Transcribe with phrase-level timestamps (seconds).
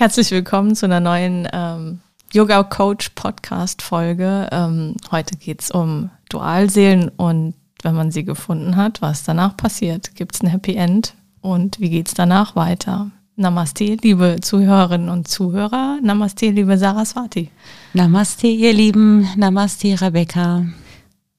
[0.00, 2.00] Herzlich willkommen zu einer neuen ähm,
[2.32, 4.48] Yoga Coach Podcast Folge.
[4.50, 10.14] Ähm, heute geht es um Dualseelen und wenn man sie gefunden hat, was danach passiert.
[10.14, 13.10] Gibt es ein Happy End und wie geht es danach weiter?
[13.36, 15.98] Namaste, liebe Zuhörerinnen und Zuhörer.
[16.02, 17.50] Namaste, liebe Saraswati.
[17.92, 19.28] Namaste, ihr Lieben.
[19.36, 20.64] Namaste, Rebecca.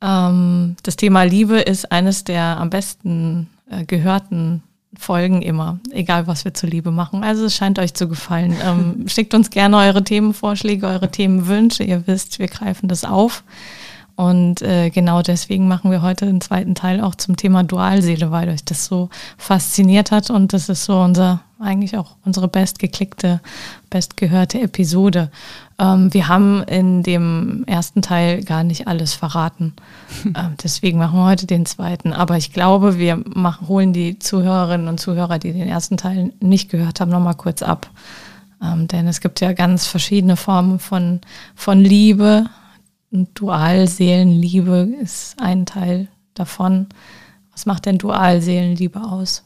[0.04, 4.62] Ähm, das Thema Liebe ist eines der am besten äh, gehörten
[4.98, 7.24] Folgen immer, egal was wir zur Liebe machen.
[7.24, 8.56] Also es scheint euch zu gefallen.
[8.64, 11.84] Ähm, schickt uns gerne eure Themenvorschläge, eure Themenwünsche.
[11.84, 13.44] Ihr wisst, wir greifen das auf.
[14.16, 18.50] Und äh, genau deswegen machen wir heute den zweiten Teil auch zum Thema Dualseele, weil
[18.50, 20.30] euch das so fasziniert hat.
[20.30, 23.42] Und das ist so unser, eigentlich auch unsere bestgeklickte,
[23.90, 25.32] bestgehörte Episode.
[25.80, 29.74] Ähm, wir haben in dem ersten Teil gar nicht alles verraten.
[30.26, 32.14] ähm, deswegen machen wir heute den zweiten.
[32.14, 36.70] Aber ich glaube, wir machen, holen die Zuhörerinnen und Zuhörer, die den ersten Teil nicht
[36.70, 37.90] gehört haben, nochmal kurz ab.
[38.62, 41.22] Ähm, denn es gibt ja ganz verschiedene Formen von,
[41.56, 42.46] von Liebe
[43.12, 46.88] Dualseelenliebe ist ein Teil davon.
[47.52, 49.44] Was macht denn Dualseelenliebe aus?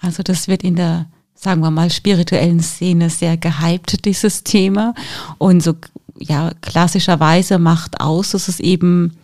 [0.00, 4.94] Also das wird in der, sagen wir mal, spirituellen Szene sehr gehypt, dieses Thema.
[5.38, 5.74] Und so,
[6.18, 9.16] ja, klassischerweise macht aus, dass es eben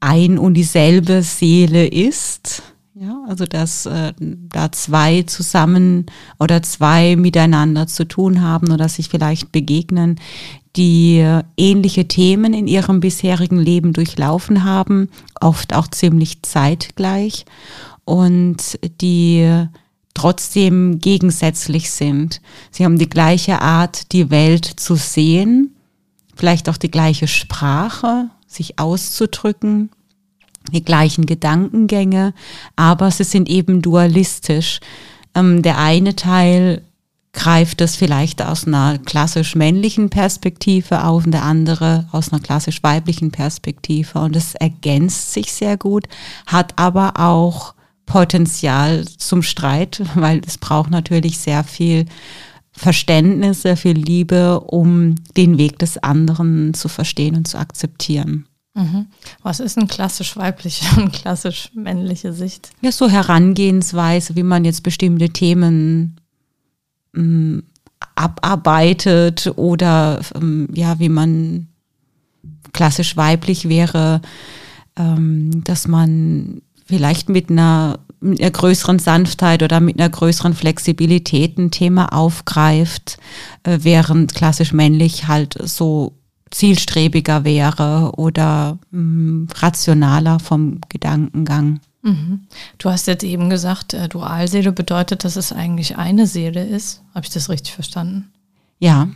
[0.00, 2.62] ein und dieselbe Seele ist.
[2.94, 6.06] Ja, also dass äh, da zwei zusammen
[6.38, 10.20] oder zwei miteinander zu tun haben oder sich vielleicht begegnen,
[10.76, 11.24] die
[11.56, 15.08] ähnliche Themen in ihrem bisherigen Leben durchlaufen haben,
[15.40, 17.44] oft auch ziemlich zeitgleich
[18.04, 19.66] und die
[20.14, 22.40] trotzdem gegensätzlich sind.
[22.70, 25.74] Sie haben die gleiche Art, die Welt zu sehen,
[26.34, 29.90] vielleicht auch die gleiche Sprache, sich auszudrücken,
[30.70, 32.34] die gleichen Gedankengänge,
[32.76, 34.80] aber sie sind eben dualistisch.
[35.34, 36.82] Ähm, der eine Teil
[37.32, 42.82] greift es vielleicht aus einer klassisch männlichen Perspektive auf und der andere aus einer klassisch
[42.82, 44.20] weiblichen Perspektive.
[44.20, 46.04] Und es ergänzt sich sehr gut,
[46.46, 47.74] hat aber auch
[48.06, 52.06] Potenzial zum Streit, weil es braucht natürlich sehr viel
[52.72, 58.46] Verständnis, sehr viel Liebe, um den Weg des anderen zu verstehen und zu akzeptieren.
[58.74, 59.06] Mhm.
[59.42, 62.70] Was ist eine klassisch weibliche und klassisch männliche Sicht?
[62.80, 66.16] Ja, so Herangehensweise, wie man jetzt bestimmte Themen
[67.14, 67.64] ähm,
[68.14, 71.68] abarbeitet oder ähm, ja, wie man
[72.72, 74.22] klassisch weiblich wäre,
[74.96, 81.58] ähm, dass man vielleicht mit einer, mit einer größeren Sanftheit oder mit einer größeren Flexibilität
[81.58, 83.18] ein Thema aufgreift,
[83.62, 86.14] äh, während klassisch männlich halt so
[86.50, 91.80] zielstrebiger wäre oder mh, rationaler vom Gedankengang.
[92.02, 92.46] Mhm.
[92.78, 97.02] Du hast jetzt eben gesagt, äh, Dualseele bedeutet, dass es eigentlich eine Seele ist.
[97.14, 98.32] Habe ich das richtig verstanden?
[98.82, 99.08] Ja.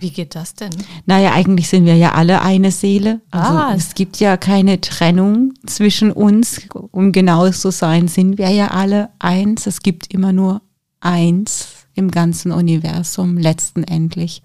[0.00, 0.70] Wie geht das denn?
[1.06, 3.20] Naja, eigentlich sind wir ja alle eine Seele.
[3.30, 3.72] Also ah.
[3.76, 6.62] es gibt ja keine Trennung zwischen uns.
[6.90, 9.68] Um genau zu sein, sind wir ja alle eins.
[9.68, 10.62] Es gibt immer nur
[11.00, 14.42] eins im ganzen Universum, letztendlich.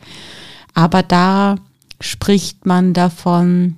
[0.75, 1.55] Aber da
[1.99, 3.77] spricht man davon,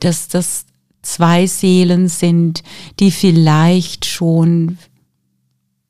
[0.00, 0.66] dass das
[1.00, 2.62] zwei Seelen sind,
[3.00, 4.76] die vielleicht schon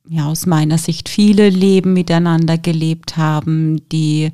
[0.08, 4.32] ja aus meiner Sicht viele Leben miteinander gelebt haben, die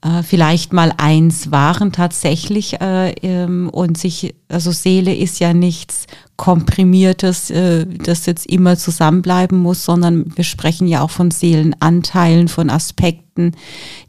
[0.00, 6.06] äh, vielleicht mal eins waren tatsächlich äh, ähm, und sich, also Seele ist ja nichts
[6.36, 12.70] komprimiertes, äh, das jetzt immer zusammenbleiben muss, sondern wir sprechen ja auch von Seelenanteilen, von
[12.70, 13.56] Aspekten,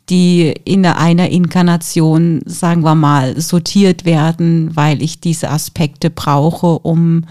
[0.09, 7.25] die in einer Inkarnation, sagen wir mal, sortiert werden, weil ich diese Aspekte brauche, um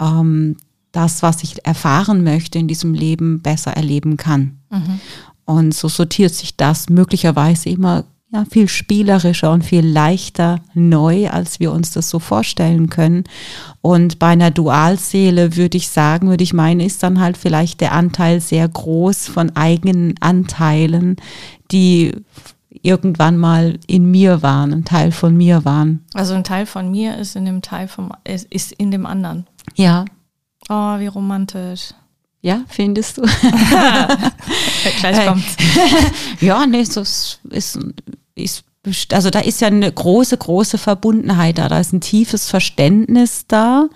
[0.00, 0.56] ähm,
[0.96, 4.58] das, was ich erfahren möchte in diesem Leben, besser erleben kann.
[4.70, 5.00] Mhm.
[5.44, 11.60] Und so sortiert sich das möglicherweise immer ja, viel spielerischer und viel leichter neu, als
[11.60, 13.24] wir uns das so vorstellen können.
[13.82, 17.92] Und bei einer Dualseele würde ich sagen, würde ich meinen, ist dann halt vielleicht der
[17.92, 21.16] Anteil sehr groß von eigenen Anteilen,
[21.70, 22.12] die
[22.82, 26.04] irgendwann mal in mir waren, ein Teil von mir waren.
[26.14, 29.46] Also ein Teil von mir ist in dem Teil vom, ist in dem anderen.
[29.74, 30.04] Ja.
[30.68, 31.94] Oh, wie romantisch.
[32.42, 33.22] Ja, findest du?
[35.00, 35.56] Gleich kommt's.
[36.40, 37.78] ja, nee, so ist, ist,
[38.36, 38.64] ist,
[39.12, 41.68] also da ist ja eine große, große Verbundenheit da.
[41.68, 43.88] Da ist ein tiefes Verständnis da,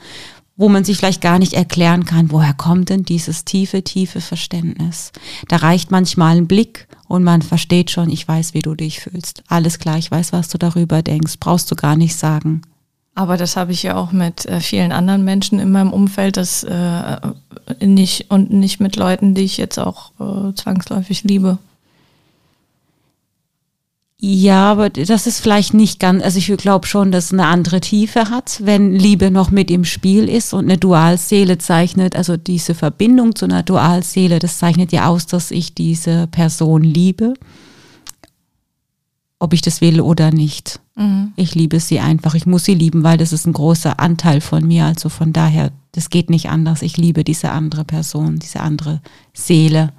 [0.57, 5.13] wo man sich vielleicht gar nicht erklären kann, woher kommt denn dieses tiefe, tiefe Verständnis.
[5.49, 9.45] Da reicht manchmal ein Blick und man versteht schon, ich weiß, wie du dich fühlst.
[9.47, 11.35] Alles klar, ich weiß, was du darüber denkst.
[11.41, 12.63] Brauchst du gar nicht sagen.
[13.21, 16.65] Aber das habe ich ja auch mit äh, vielen anderen Menschen in meinem Umfeld, das
[16.65, 17.19] äh,
[17.85, 21.59] nicht und nicht mit Leuten, die ich jetzt auch äh, zwangsläufig liebe.
[24.19, 27.83] Ja, aber das ist vielleicht nicht ganz, also ich glaube schon, dass es eine andere
[27.83, 32.75] Tiefe hat, wenn Liebe noch mit im Spiel ist und eine Dualseele zeichnet, also diese
[32.75, 37.35] Verbindung zu einer Dualseele, das zeichnet ja aus, dass ich diese Person liebe,
[39.41, 40.81] ob ich das will oder nicht.
[40.95, 41.33] Mhm.
[41.35, 44.65] Ich liebe sie einfach, ich muss sie lieben, weil das ist ein großer Anteil von
[44.65, 46.83] mir, also von daher, das geht nicht anders.
[46.83, 49.01] Ich liebe diese andere Person, diese andere
[49.33, 49.93] Seele.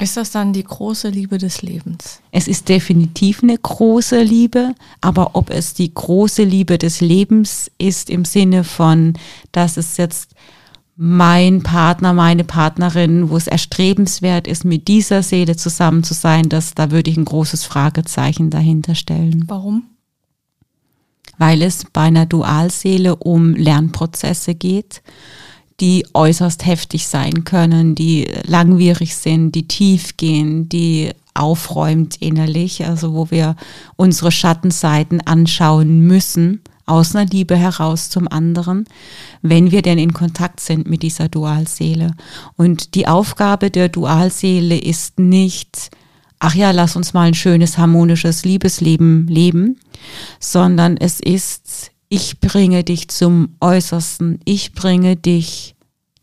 [0.00, 2.20] Ist das dann die große Liebe des Lebens?
[2.30, 8.08] Es ist definitiv eine große Liebe, aber ob es die große Liebe des Lebens ist
[8.08, 9.14] im Sinne von,
[9.52, 10.34] dass es jetzt
[11.00, 16.74] mein Partner, meine Partnerin, wo es erstrebenswert ist, mit dieser Seele zusammen zu sein, das,
[16.74, 19.44] da würde ich ein großes Fragezeichen dahinter stellen.
[19.46, 19.84] Warum?
[21.38, 25.02] Weil es bei einer Dualseele um Lernprozesse geht
[25.80, 33.14] die äußerst heftig sein können, die langwierig sind, die tief gehen, die aufräumt innerlich, also
[33.14, 33.54] wo wir
[33.96, 38.84] unsere Schattenseiten anschauen müssen, aus einer Liebe heraus zum anderen,
[39.42, 42.12] wenn wir denn in Kontakt sind mit dieser Dualseele.
[42.56, 45.90] Und die Aufgabe der Dualseele ist nicht,
[46.38, 49.78] ach ja, lass uns mal ein schönes, harmonisches Liebesleben leben,
[50.40, 55.74] sondern es ist, ich bringe dich zum Äußersten, ich bringe dich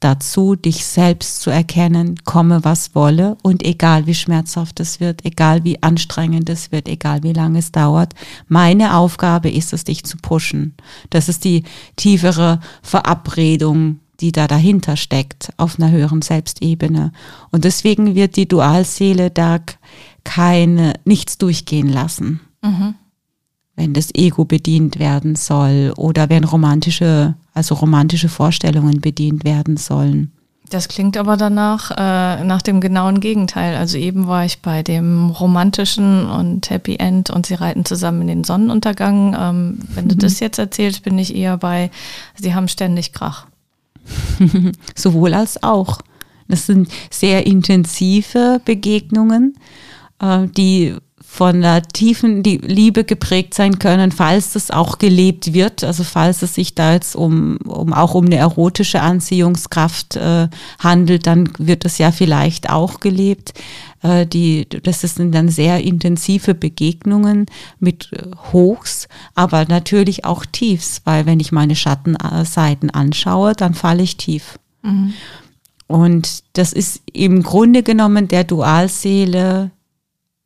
[0.06, 5.64] dazu, dich selbst zu erkennen, komme was wolle und egal wie schmerzhaft es wird, egal
[5.64, 8.14] wie anstrengend es wird, egal wie lange es dauert,
[8.48, 10.76] meine Aufgabe ist es, dich zu pushen.
[11.10, 11.64] Das ist die
[11.96, 17.12] tiefere Verabredung, die da dahinter steckt, auf einer höheren Selbstebene.
[17.52, 19.60] Und deswegen wird die Dualseele da
[20.24, 22.42] keine, nichts durchgehen lassen.
[22.62, 22.94] Mhm
[23.76, 30.32] wenn das Ego bedient werden soll oder wenn romantische, also romantische Vorstellungen bedient werden sollen.
[30.70, 33.76] Das klingt aber danach äh, nach dem genauen Gegenteil.
[33.76, 38.28] Also eben war ich bei dem romantischen und Happy End und sie reiten zusammen in
[38.28, 39.36] den Sonnenuntergang.
[39.40, 40.20] Ähm, wenn du mhm.
[40.20, 41.92] das jetzt erzählst, bin ich eher bei,
[42.36, 43.46] sie haben ständig Krach.
[44.96, 46.00] Sowohl als auch.
[46.48, 49.58] Das sind sehr intensive Begegnungen,
[50.20, 50.96] äh, die
[51.36, 56.56] von der tiefen Liebe geprägt sein können, falls das auch gelebt wird, also falls es
[56.56, 60.48] sich da jetzt um, um auch um eine erotische Anziehungskraft äh,
[60.80, 63.54] handelt, dann wird das ja vielleicht auch gelebt.
[64.02, 67.48] Äh, die, das sind dann sehr intensive Begegnungen
[67.80, 74.04] mit äh, Hochs, aber natürlich auch Tiefs, weil wenn ich meine Schattenseiten anschaue, dann falle
[74.04, 74.58] ich tief.
[74.84, 75.14] Mhm.
[75.88, 79.72] Und das ist im Grunde genommen der Dualseele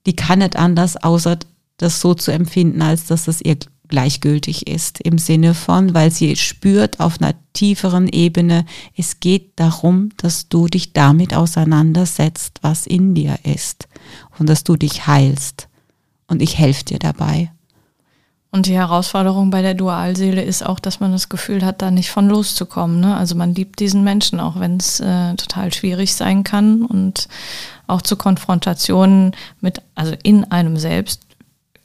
[0.06, 1.38] die kann nicht anders, außer
[1.78, 6.36] das so zu empfinden, als dass es ihr gleichgültig ist im Sinne von, weil sie
[6.36, 8.66] spürt auf einer tieferen Ebene,
[8.96, 13.88] es geht darum, dass du dich damit auseinandersetzt, was in dir ist
[14.38, 15.68] und dass du dich heilst
[16.28, 17.52] und ich helfe dir dabei.
[18.52, 22.10] Und die Herausforderung bei der Dualseele ist auch, dass man das Gefühl hat, da nicht
[22.10, 23.00] von loszukommen.
[23.00, 23.16] Ne?
[23.16, 27.28] Also man liebt diesen Menschen, auch wenn es äh, total schwierig sein kann und
[27.86, 31.22] auch zu Konfrontationen mit, also in einem selbst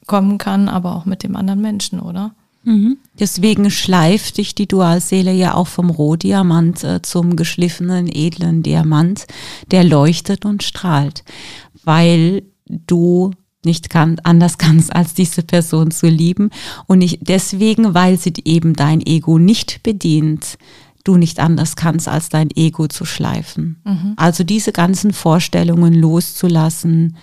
[0.06, 2.32] kommen kann, aber auch mit dem anderen Menschen, oder?
[2.64, 2.96] Mhm.
[3.18, 9.26] Deswegen schleift dich die Dualseele ja auch vom Rohdiamant äh, zum geschliffenen, edlen Diamant,
[9.70, 11.24] der leuchtet und strahlt,
[11.84, 13.32] weil du
[13.64, 16.50] nicht kann, anders kannst, als diese Person zu lieben.
[16.86, 20.58] Und nicht deswegen, weil sie eben dein Ego nicht bedient,
[21.04, 23.76] du nicht anders kannst, als dein Ego zu schleifen.
[23.84, 24.14] Mhm.
[24.16, 27.16] Also diese ganzen Vorstellungen loszulassen.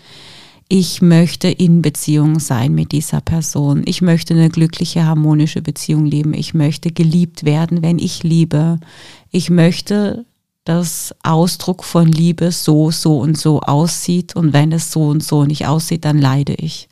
[0.74, 3.82] Ich möchte in Beziehung sein mit dieser Person.
[3.86, 6.34] Ich möchte eine glückliche, harmonische Beziehung leben.
[6.34, 8.80] Ich möchte geliebt werden, wenn ich liebe.
[9.32, 10.26] Ich möchte
[10.64, 15.44] dass Ausdruck von Liebe so, so und so aussieht und wenn es so und so
[15.46, 16.88] nicht aussieht, dann leide ich.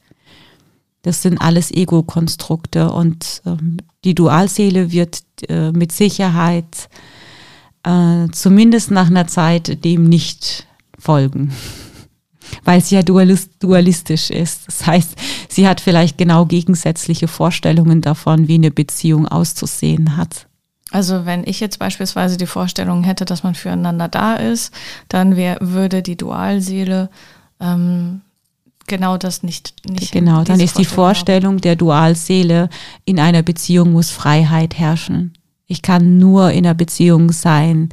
[1.03, 6.89] Das sind alles Ego-Konstrukte und ähm, die Dualseele wird äh, mit Sicherheit
[7.83, 11.53] äh, zumindest nach einer Zeit dem nicht folgen,
[12.65, 14.67] weil sie ja dualist, dualistisch ist.
[14.67, 15.15] Das heißt,
[15.47, 20.48] sie hat vielleicht genau gegensätzliche Vorstellungen davon, wie eine Beziehung auszusehen hat.
[20.91, 24.73] Also wenn ich jetzt beispielsweise die Vorstellung hätte, dass man füreinander da ist,
[25.07, 27.09] dann wär, würde die Dualseele
[27.59, 28.21] ähm,
[28.87, 31.61] genau das nicht, nicht Genau, dann ist die Vorstellung haben.
[31.61, 32.69] der Dualseele,
[33.05, 35.33] in einer Beziehung muss Freiheit herrschen.
[35.71, 37.89] Ich kann nur in einer Beziehung sein,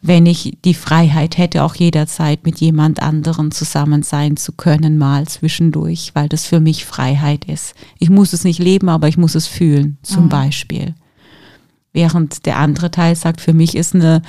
[0.00, 5.26] wenn ich die Freiheit hätte, auch jederzeit mit jemand anderen zusammen sein zu können, mal
[5.26, 7.74] zwischendurch, weil das für mich Freiheit ist.
[7.98, 10.28] Ich muss es nicht leben, aber ich muss es fühlen, zum mhm.
[10.28, 10.94] Beispiel.
[11.96, 14.20] Während der andere Teil sagt, für mich ist eine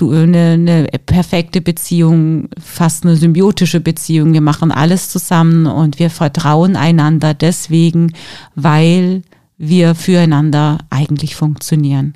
[0.00, 4.34] eine, eine perfekte Beziehung, fast eine symbiotische Beziehung.
[4.34, 8.12] Wir machen alles zusammen und wir vertrauen einander deswegen,
[8.54, 9.22] weil
[9.56, 12.14] wir füreinander eigentlich funktionieren.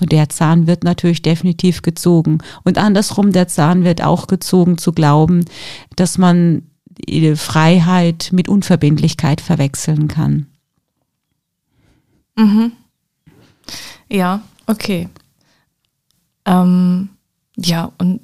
[0.00, 2.38] Und der Zahn wird natürlich definitiv gezogen.
[2.62, 5.44] Und andersrum, der Zahn wird auch gezogen zu glauben,
[5.96, 6.62] dass man
[7.34, 10.46] Freiheit mit Unverbindlichkeit verwechseln kann.
[12.36, 12.72] Mhm.
[14.08, 15.08] Ja, okay.
[16.44, 17.10] Ähm,
[17.56, 18.20] ja, und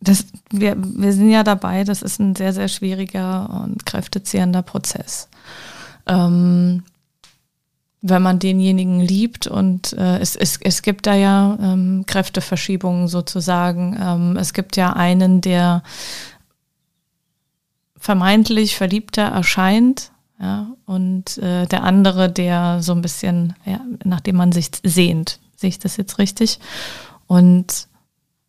[0.00, 5.28] das, wir, wir sind ja dabei, das ist ein sehr, sehr schwieriger und kräftezehrender Prozess.
[6.06, 6.84] Ähm,
[8.00, 13.98] wenn man denjenigen liebt und äh, es, es, es gibt da ja ähm, Kräfteverschiebungen sozusagen.
[14.00, 15.82] Ähm, es gibt ja einen, der
[17.96, 24.52] vermeintlich verliebter erscheint, ja, und äh, der andere, der so ein bisschen, ja, nachdem man
[24.52, 25.40] sich sehnt.
[25.56, 26.60] Sehe ich das jetzt richtig?
[27.26, 27.88] Und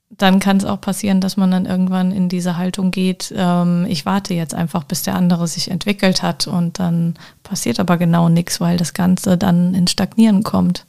[0.10, 4.06] dann kann es auch passieren, dass man dann irgendwann in diese Haltung geht, ähm, ich
[4.06, 8.60] warte jetzt einfach, bis der andere sich entwickelt hat und dann passiert aber genau nichts,
[8.60, 10.86] weil das Ganze dann ins Stagnieren kommt.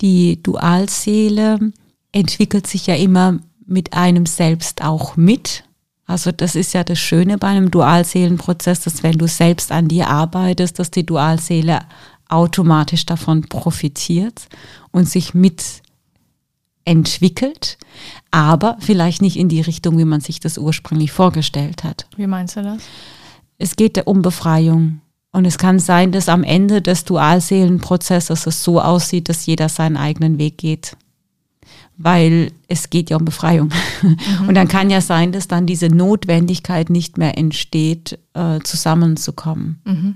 [0.00, 1.72] Die Dualseele
[2.12, 5.64] entwickelt sich ja immer mit einem selbst auch mit.
[6.10, 10.08] Also das ist ja das Schöne bei einem Dualseelenprozess, dass wenn du selbst an dir
[10.08, 11.82] arbeitest, dass die Dualseele
[12.28, 14.48] automatisch davon profitiert
[14.90, 15.62] und sich mit
[16.84, 17.78] entwickelt,
[18.32, 22.08] aber vielleicht nicht in die Richtung, wie man sich das ursprünglich vorgestellt hat.
[22.16, 22.82] Wie meinst du das?
[23.58, 25.02] Es geht um Befreiung.
[25.30, 29.96] Und es kann sein, dass am Ende des Dualseelenprozesses es so aussieht, dass jeder seinen
[29.96, 30.96] eigenen Weg geht.
[32.02, 33.70] Weil es geht ja um Befreiung.
[34.02, 34.48] Mhm.
[34.48, 39.80] Und dann kann ja sein, dass dann diese Notwendigkeit nicht mehr entsteht, äh, zusammenzukommen.
[39.84, 40.14] Mhm.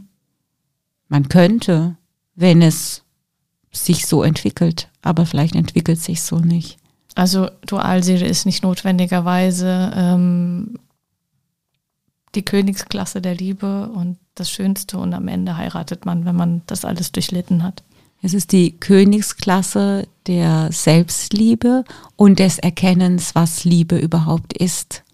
[1.09, 1.97] Man könnte
[2.35, 3.03] wenn es
[3.73, 4.88] sich so entwickelt.
[5.03, 6.79] Aber vielleicht entwickelt sich so nicht.
[7.14, 10.79] Also Dualseele ist nicht notwendigerweise ähm,
[12.35, 16.85] die Königsklasse der Liebe und das Schönste und am Ende heiratet man, wenn man das
[16.85, 17.85] alles durchlitten hat.
[18.25, 21.85] Es ist die Königsklasse der Selbstliebe
[22.16, 25.04] und des Erkennens, was Liebe überhaupt ist.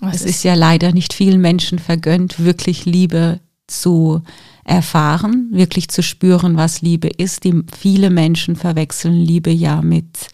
[0.00, 4.20] Was es ist, ist ja leider nicht vielen Menschen vergönnt, wirklich Liebe zu
[4.64, 7.44] erfahren, wirklich zu spüren, was Liebe ist.
[7.44, 10.26] Die, viele Menschen verwechseln Liebe ja mit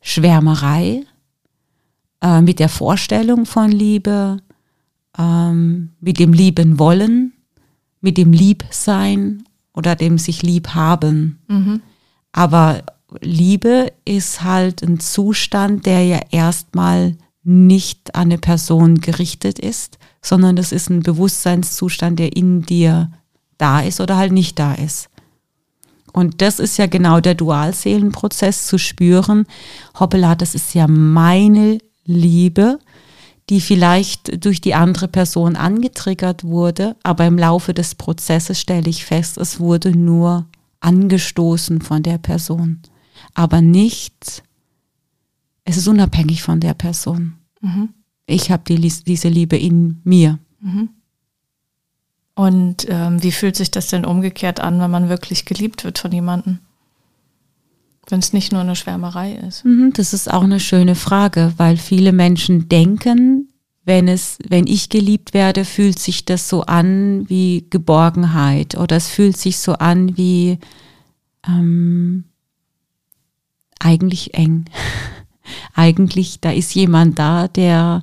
[0.00, 1.04] Schwärmerei,
[2.22, 4.38] äh, mit der Vorstellung von Liebe,
[5.18, 7.34] ähm, mit dem Lieben wollen,
[8.00, 9.44] mit dem Liebsein
[9.74, 11.38] oder dem sich lieb haben.
[11.48, 11.80] Mhm.
[12.32, 12.82] Aber
[13.20, 20.56] Liebe ist halt ein Zustand, der ja erstmal nicht an eine Person gerichtet ist, sondern
[20.56, 23.10] das ist ein Bewusstseinszustand, der in dir
[23.58, 25.08] da ist oder halt nicht da ist.
[26.12, 29.46] Und das ist ja genau der Dualseelenprozess zu spüren,
[29.98, 32.78] hoppala, das ist ja meine Liebe,
[33.52, 39.04] die vielleicht durch die andere Person angetriggert wurde, aber im Laufe des Prozesses stelle ich
[39.04, 40.46] fest, es wurde nur
[40.80, 42.80] angestoßen von der Person,
[43.34, 44.42] aber nicht,
[45.66, 47.34] es ist unabhängig von der Person.
[47.60, 47.90] Mhm.
[48.24, 50.38] Ich habe die, diese Liebe in mir.
[50.60, 50.88] Mhm.
[52.34, 56.10] Und ähm, wie fühlt sich das denn umgekehrt an, wenn man wirklich geliebt wird von
[56.10, 56.60] jemandem?
[58.08, 59.64] Wenn es nicht nur eine Schwärmerei ist.
[59.64, 63.48] Mhm, das ist auch eine schöne Frage, weil viele Menschen denken,
[63.84, 69.08] wenn es, wenn ich geliebt werde, fühlt sich das so an wie Geborgenheit oder es
[69.08, 70.58] fühlt sich so an wie
[71.46, 72.24] ähm,
[73.80, 74.66] eigentlich eng.
[75.74, 78.02] eigentlich, da ist jemand da, der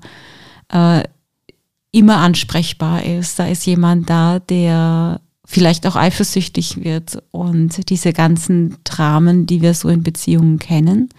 [0.70, 1.04] äh,
[1.92, 3.40] immer ansprechbar ist.
[3.40, 9.74] Da ist jemand da, der vielleicht auch eifersüchtig wird und diese ganzen Dramen, die wir
[9.74, 11.10] so in Beziehungen kennen.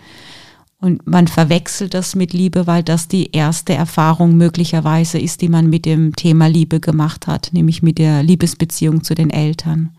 [0.79, 5.69] Und man verwechselt das mit Liebe, weil das die erste Erfahrung möglicherweise ist, die man
[5.69, 9.91] mit dem Thema Liebe gemacht hat, nämlich mit der Liebesbeziehung zu den Eltern.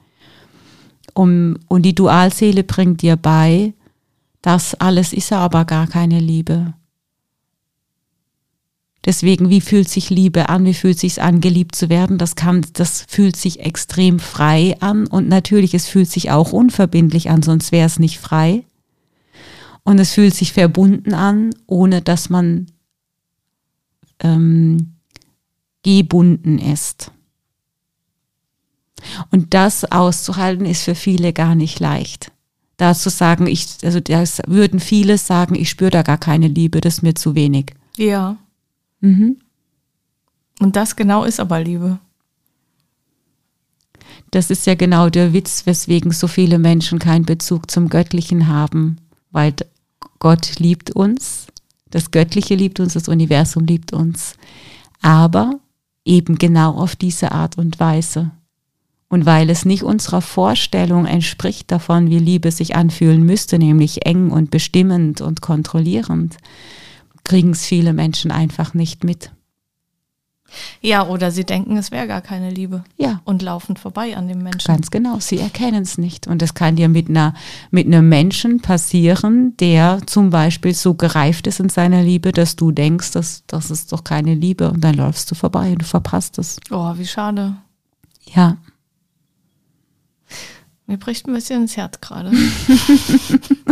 [1.14, 3.74] Um, und die Dualseele bringt dir bei,
[4.42, 6.74] das alles ist aber gar keine Liebe.
[9.06, 10.64] Deswegen, wie fühlt sich Liebe an?
[10.64, 12.20] Wie fühlt sich an, geliebt zu werden?
[12.20, 17.30] Das kann, das fühlt sich extrem frei an und natürlich, es fühlt sich auch unverbindlich
[17.32, 18.64] an, sonst wäre es nicht frei.
[19.84, 22.68] Und es fühlt sich verbunden an, ohne dass man
[24.20, 24.94] ähm,
[25.82, 27.12] gebunden ist.
[29.32, 32.32] Und das auszuhalten ist für viele gar nicht leicht.
[32.78, 36.82] Da zu sagen, ich, also das würden viele sagen, ich spüre da gar keine Liebe,
[36.82, 37.74] das ist mir zu wenig.
[37.98, 38.38] Ja.
[39.02, 39.38] Mhm.
[40.60, 42.00] Und das genau ist aber Liebe.
[44.32, 48.98] Das ist ja genau der Witz, weswegen so viele Menschen keinen Bezug zum Göttlichen haben,
[49.32, 49.54] weil
[50.20, 51.48] Gott liebt uns,
[51.90, 54.36] das Göttliche liebt uns, das Universum liebt uns,
[55.02, 55.60] aber
[56.06, 58.32] eben genau auf diese Art und Weise.
[59.10, 64.32] Und weil es nicht unserer Vorstellung entspricht davon, wie Liebe sich anfühlen müsste, nämlich eng
[64.32, 66.38] und bestimmend und kontrollierend,
[67.24, 69.32] kriegen es viele Menschen einfach nicht mit.
[70.82, 72.84] Ja, oder sie denken, es wäre gar keine Liebe.
[72.98, 73.22] Ja.
[73.24, 74.68] Und laufen vorbei an dem Menschen.
[74.68, 76.28] Ganz genau, sie erkennen es nicht.
[76.28, 77.34] Und das kann dir mit einer,
[77.70, 82.72] mit einem Menschen passieren, der zum Beispiel so gereift ist in seiner Liebe, dass du
[82.72, 84.72] denkst, dass das ist doch keine Liebe.
[84.72, 86.60] Und dann läufst du vorbei und du verpasst es.
[86.70, 87.56] Oh, wie schade.
[88.34, 88.58] Ja.
[90.88, 92.32] Mir bricht ein bisschen ins Herz gerade.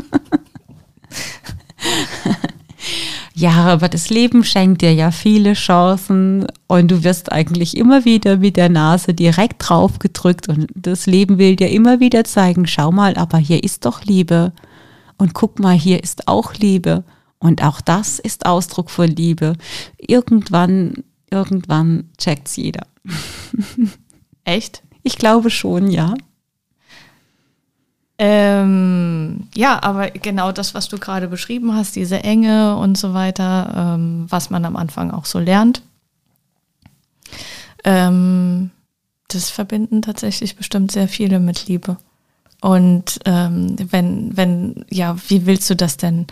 [3.39, 8.35] Ja, aber das Leben schenkt dir ja viele Chancen und du wirst eigentlich immer wieder
[8.35, 12.91] mit der Nase direkt drauf gedrückt und das Leben will dir immer wieder zeigen, schau
[12.91, 14.51] mal, aber hier ist doch Liebe
[15.17, 17.05] und guck mal, hier ist auch Liebe
[17.37, 19.53] und auch das ist Ausdruck von Liebe.
[19.97, 22.87] Irgendwann, irgendwann checkt's jeder.
[24.43, 24.83] Echt?
[25.01, 26.13] Ich glaube schon, ja.
[28.21, 33.95] Ähm, ja, aber genau das, was du gerade beschrieben hast, diese Enge und so weiter,
[33.95, 35.81] ähm, was man am Anfang auch so lernt,
[37.85, 38.71] ähm,
[39.29, 41.95] das verbinden tatsächlich bestimmt sehr viele mit Liebe.
[42.59, 46.27] Und ähm, wenn, wenn, ja, wie willst du das denn?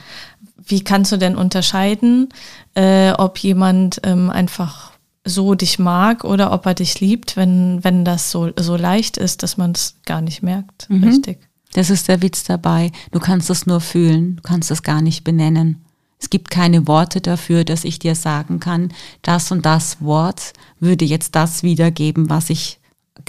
[0.58, 2.28] Wie kannst du denn unterscheiden,
[2.74, 4.92] äh, ob jemand ähm, einfach
[5.24, 9.42] so dich mag oder ob er dich liebt, wenn, wenn das so, so leicht ist,
[9.42, 11.06] dass man es gar nicht merkt, mhm.
[11.06, 11.47] richtig?
[11.78, 12.92] Das ist der Witz dabei.
[13.12, 15.86] Du kannst es nur fühlen, du kannst es gar nicht benennen.
[16.18, 21.06] Es gibt keine Worte dafür, dass ich dir sagen kann, das und das Wort würde
[21.06, 22.80] jetzt das wiedergeben, was ich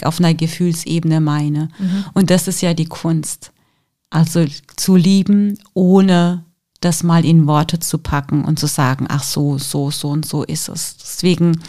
[0.01, 1.69] auf einer Gefühlsebene meine.
[1.77, 2.05] Mhm.
[2.15, 3.51] Und das ist ja die Kunst.
[4.09, 6.43] Also zu lieben, ohne
[6.81, 10.41] das mal in Worte zu packen und zu sagen, ach so, so, so und so
[10.41, 10.97] ist es.
[10.97, 11.61] Deswegen,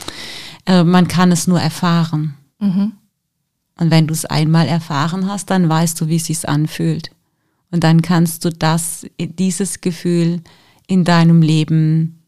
[0.64, 2.38] äh, man kann es nur erfahren.
[2.58, 2.92] Mhm.
[3.80, 7.10] Und wenn du es einmal erfahren hast, dann weißt du, wie es sich anfühlt.
[7.70, 10.42] Und dann kannst du das, dieses Gefühl
[10.86, 12.26] in deinem Leben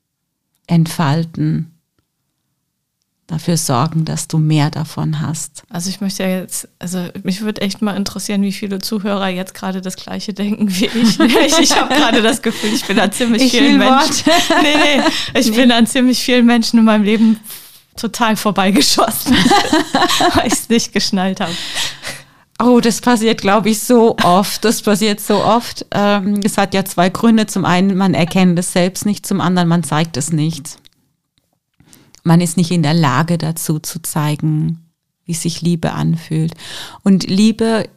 [0.67, 1.73] entfalten,
[3.27, 5.62] dafür sorgen, dass du mehr davon hast.
[5.69, 9.55] Also ich möchte ja jetzt, also mich würde echt mal interessieren, wie viele Zuhörer jetzt
[9.55, 11.21] gerade das gleiche denken wie ich.
[11.21, 14.25] ich, ich habe gerade das Gefühl, ich bin an ziemlich ich vielen Menschen.
[14.62, 15.57] Nee, nee, ich nee.
[15.57, 17.41] bin an ziemlich vielen Menschen in meinem Leben
[17.97, 19.35] total vorbeigeschossen,
[20.35, 21.53] weil ich es nicht geschnallt habe.
[22.63, 24.65] Oh, das passiert, glaube ich, so oft.
[24.65, 25.85] Das passiert so oft.
[25.91, 27.47] Ähm, es hat ja zwei Gründe.
[27.47, 30.79] Zum einen, man erkennt es selbst nicht, zum anderen, man zeigt es nicht.
[32.23, 34.79] Man ist nicht in der Lage dazu zu zeigen,
[35.25, 36.55] wie sich Liebe anfühlt.
[37.03, 37.89] Und Liebe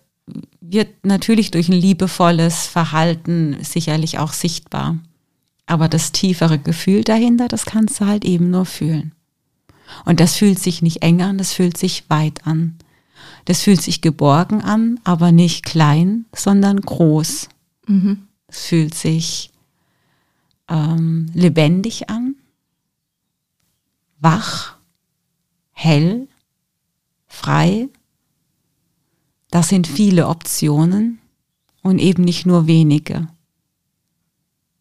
[0.61, 4.97] wird natürlich durch ein liebevolles Verhalten sicherlich auch sichtbar.
[5.67, 9.14] Aber das tiefere Gefühl dahinter, das kannst du halt eben nur fühlen.
[10.05, 12.75] Und das fühlt sich nicht eng an, das fühlt sich weit an.
[13.45, 17.49] Das fühlt sich geborgen an, aber nicht klein, sondern groß.
[17.87, 18.27] Mhm.
[18.47, 19.51] Es fühlt sich
[20.67, 22.35] ähm, lebendig an,
[24.19, 24.77] wach,
[25.71, 26.27] hell,
[27.27, 27.89] frei.
[29.51, 31.19] Das sind viele Optionen
[31.83, 33.27] und eben nicht nur wenige.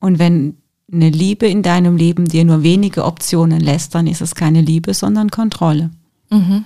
[0.00, 0.56] Und wenn
[0.94, 4.94] eine Liebe in deinem Leben dir nur wenige Optionen lässt, dann ist es keine Liebe,
[4.94, 5.90] sondern Kontrolle.
[6.30, 6.64] Mhm.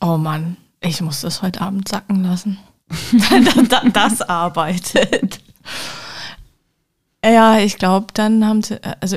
[0.00, 2.58] Oh Mann, ich muss das heute Abend sacken lassen.
[3.92, 5.40] das arbeitet.
[7.24, 9.16] Ja, ich glaube, dann haben sie, also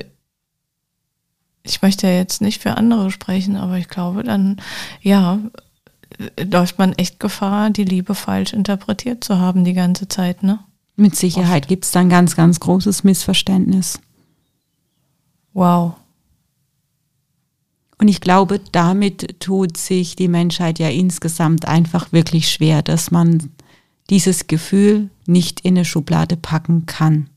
[1.63, 4.58] ich möchte ja jetzt nicht für andere sprechen, aber ich glaube, dann,
[5.01, 5.39] ja,
[6.38, 10.60] läuft man echt Gefahr, die Liebe falsch interpretiert zu haben die ganze Zeit, ne?
[10.95, 13.99] Mit Sicherheit gibt es da ein ganz, ganz großes Missverständnis.
[15.53, 15.95] Wow.
[17.97, 23.51] Und ich glaube, damit tut sich die Menschheit ja insgesamt einfach wirklich schwer, dass man
[24.10, 27.29] dieses Gefühl nicht in eine Schublade packen kann.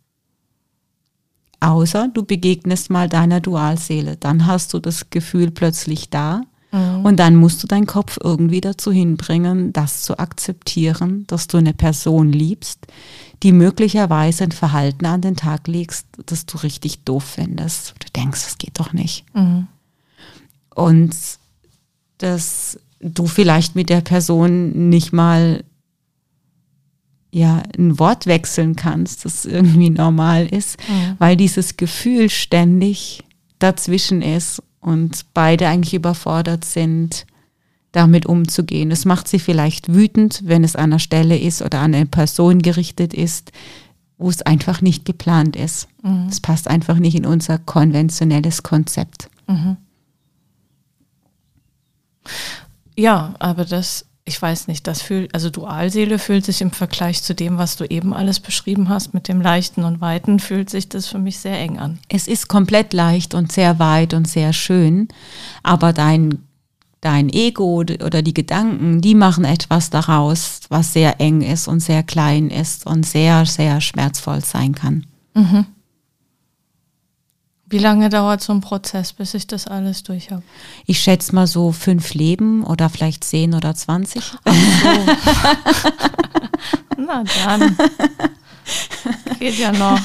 [1.60, 6.42] Außer du begegnest mal deiner Dualseele, dann hast du das Gefühl plötzlich da
[6.76, 7.04] mhm.
[7.04, 11.74] und dann musst du deinen Kopf irgendwie dazu hinbringen, das zu akzeptieren, dass du eine
[11.74, 12.86] Person liebst,
[13.42, 17.94] die möglicherweise ein Verhalten an den Tag legst, das du richtig doof findest.
[17.98, 19.24] Du denkst, das geht doch nicht.
[19.34, 19.66] Mhm.
[20.74, 21.14] Und
[22.18, 25.64] dass du vielleicht mit der Person nicht mal
[27.30, 31.16] ja ein Wort wechseln kannst, das irgendwie normal ist, mhm.
[31.18, 33.24] weil dieses Gefühl ständig
[33.58, 37.26] dazwischen ist und beide eigentlich überfordert sind,
[37.90, 38.92] damit umzugehen.
[38.92, 42.62] Es macht sie vielleicht wütend, wenn es an einer Stelle ist oder an eine Person
[42.62, 43.50] gerichtet ist,
[44.16, 45.88] wo es einfach nicht geplant ist.
[46.04, 46.28] Mhm.
[46.28, 49.28] Es passt einfach nicht in unser konventionelles Konzept.
[49.48, 49.76] Mhm.
[52.96, 57.32] Ja, aber das, ich weiß nicht, das fühlt, also Dualseele fühlt sich im Vergleich zu
[57.32, 61.06] dem, was du eben alles beschrieben hast, mit dem Leichten und Weiten, fühlt sich das
[61.06, 62.00] für mich sehr eng an.
[62.08, 65.08] Es ist komplett leicht und sehr weit und sehr schön,
[65.62, 66.42] aber dein
[67.02, 72.02] dein Ego oder die Gedanken, die machen etwas daraus, was sehr eng ist und sehr
[72.02, 75.06] klein ist und sehr, sehr schmerzvoll sein kann.
[75.34, 75.66] Mhm.
[77.68, 80.42] Wie lange dauert so ein Prozess, bis ich das alles durch habe?
[80.86, 84.22] Ich schätze mal so fünf Leben oder vielleicht zehn oder zwanzig.
[84.22, 84.38] So.
[86.96, 87.76] Na dann.
[89.40, 89.98] Geht ja noch.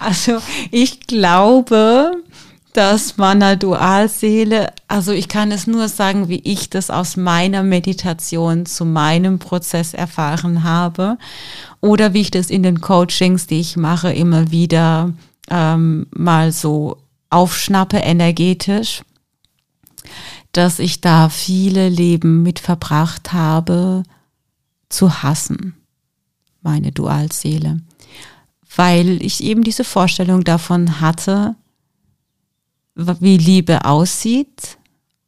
[0.00, 0.38] Also
[0.72, 2.22] ich glaube,
[2.72, 8.66] dass meiner Dualseele, also ich kann es nur sagen, wie ich das aus meiner Meditation
[8.66, 11.16] zu meinem Prozess erfahren habe
[11.80, 15.14] oder wie ich das in den Coachings, die ich mache, immer wieder
[15.50, 16.98] ähm, mal so
[17.30, 19.02] aufschnappe energetisch,
[20.52, 24.04] dass ich da viele Leben mit verbracht habe,
[24.88, 25.74] zu hassen,
[26.62, 27.80] meine Dualseele,
[28.74, 31.56] weil ich eben diese Vorstellung davon hatte,
[32.94, 34.78] wie Liebe aussieht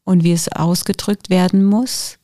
[0.04, 2.18] und wie es ausgedrückt werden muss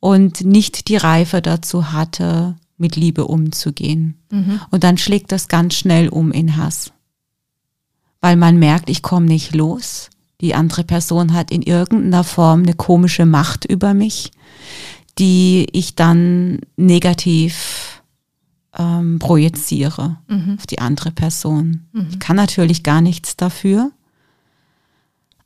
[0.00, 4.18] und nicht die Reife dazu hatte, mit Liebe umzugehen.
[4.30, 4.60] Mhm.
[4.70, 6.92] Und dann schlägt das ganz schnell um in Hass
[8.22, 10.08] weil man merkt, ich komme nicht los.
[10.40, 14.30] Die andere Person hat in irgendeiner Form eine komische Macht über mich,
[15.18, 18.02] die ich dann negativ
[18.78, 20.56] ähm, projiziere mhm.
[20.58, 21.86] auf die andere Person.
[21.92, 22.06] Mhm.
[22.10, 23.90] Ich kann natürlich gar nichts dafür.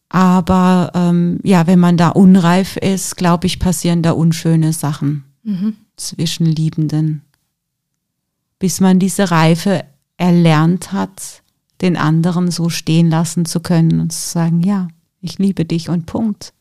[0.08, 5.76] Aber ähm, ja, wenn man da unreif ist, glaube ich, passieren da unschöne Sachen mhm.
[5.96, 7.22] zwischen Liebenden.
[8.58, 9.84] Bis man diese Reife
[10.16, 11.42] erlernt hat,
[11.80, 14.88] den anderen so stehen lassen zu können und zu sagen, ja,
[15.20, 16.52] ich liebe dich und Punkt.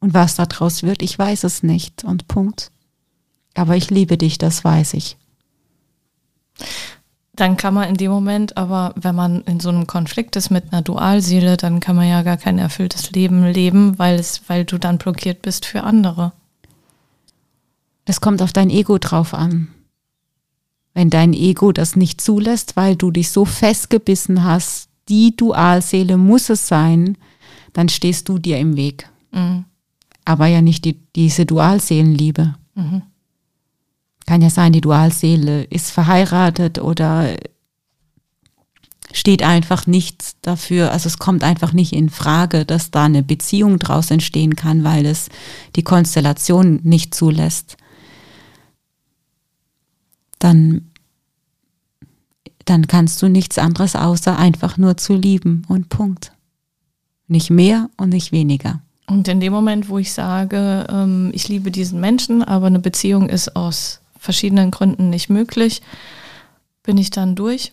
[0.00, 2.70] Und was daraus wird, ich weiß es nicht und Punkt.
[3.54, 5.16] Aber ich liebe dich, das weiß ich.
[7.34, 10.72] Dann kann man in dem Moment, aber wenn man in so einem Konflikt ist mit
[10.72, 14.78] einer Dualseele, dann kann man ja gar kein erfülltes Leben leben, weil es, weil du
[14.78, 16.32] dann blockiert bist für andere.
[18.06, 19.68] Das kommt auf dein Ego drauf an.
[20.96, 26.48] Wenn dein Ego das nicht zulässt, weil du dich so festgebissen hast, die Dualseele muss
[26.48, 27.18] es sein,
[27.74, 29.06] dann stehst du dir im Weg.
[29.30, 29.66] Mhm.
[30.24, 32.54] Aber ja nicht die, diese Dualseelenliebe.
[32.74, 33.02] Mhm.
[34.24, 37.36] Kann ja sein, die Dualseele ist verheiratet oder
[39.12, 43.78] steht einfach nicht dafür, also es kommt einfach nicht in Frage, dass da eine Beziehung
[43.78, 45.28] draus entstehen kann, weil es
[45.76, 47.76] die Konstellation nicht zulässt
[50.38, 50.90] dann,
[52.64, 56.32] dann kannst du nichts anderes außer einfach nur zu lieben und Punkt.
[57.28, 58.80] Nicht mehr und nicht weniger.
[59.08, 63.28] Und in dem Moment, wo ich sage, ähm, ich liebe diesen Menschen, aber eine Beziehung
[63.28, 65.82] ist aus verschiedenen Gründen nicht möglich,
[66.82, 67.72] bin ich dann durch?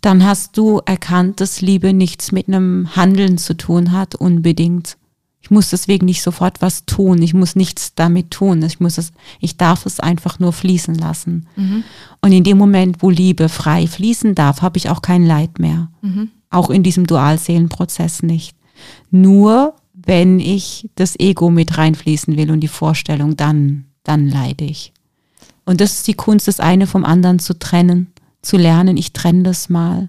[0.00, 4.98] Dann hast du erkannt, dass Liebe nichts mit einem Handeln zu tun hat, unbedingt,
[5.44, 7.20] ich muss deswegen nicht sofort was tun.
[7.20, 8.62] Ich muss nichts damit tun.
[8.62, 11.46] Ich muss es, ich darf es einfach nur fließen lassen.
[11.54, 11.84] Mhm.
[12.22, 15.90] Und in dem Moment, wo Liebe frei fließen darf, habe ich auch kein Leid mehr.
[16.00, 16.30] Mhm.
[16.48, 18.56] Auch in diesem Dualseelenprozess nicht.
[19.10, 24.94] Nur wenn ich das Ego mit reinfließen will und die Vorstellung, dann, dann leide ich.
[25.66, 29.42] Und das ist die Kunst, das eine vom anderen zu trennen, zu lernen, ich trenne
[29.42, 30.08] das mal.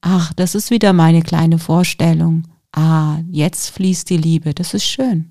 [0.00, 5.30] Ach, das ist wieder meine kleine Vorstellung ah, jetzt fließt die Liebe, das ist schön.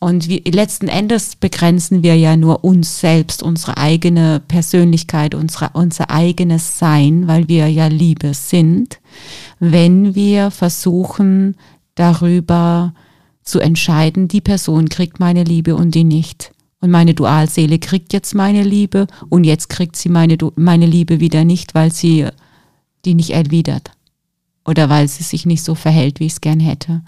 [0.00, 6.10] Und wir, letzten Endes begrenzen wir ja nur uns selbst, unsere eigene Persönlichkeit, unsere, unser
[6.10, 9.00] eigenes Sein, weil wir ja Liebe sind,
[9.60, 11.56] wenn wir versuchen,
[11.94, 12.92] darüber
[13.42, 16.52] zu entscheiden, die Person kriegt meine Liebe und die nicht.
[16.80, 21.44] Und meine Dualseele kriegt jetzt meine Liebe und jetzt kriegt sie meine, meine Liebe wieder
[21.44, 22.26] nicht, weil sie
[23.06, 23.90] die nicht erwidert.
[24.64, 27.02] Oder weil sie sich nicht so verhält, wie ich es gern hätte.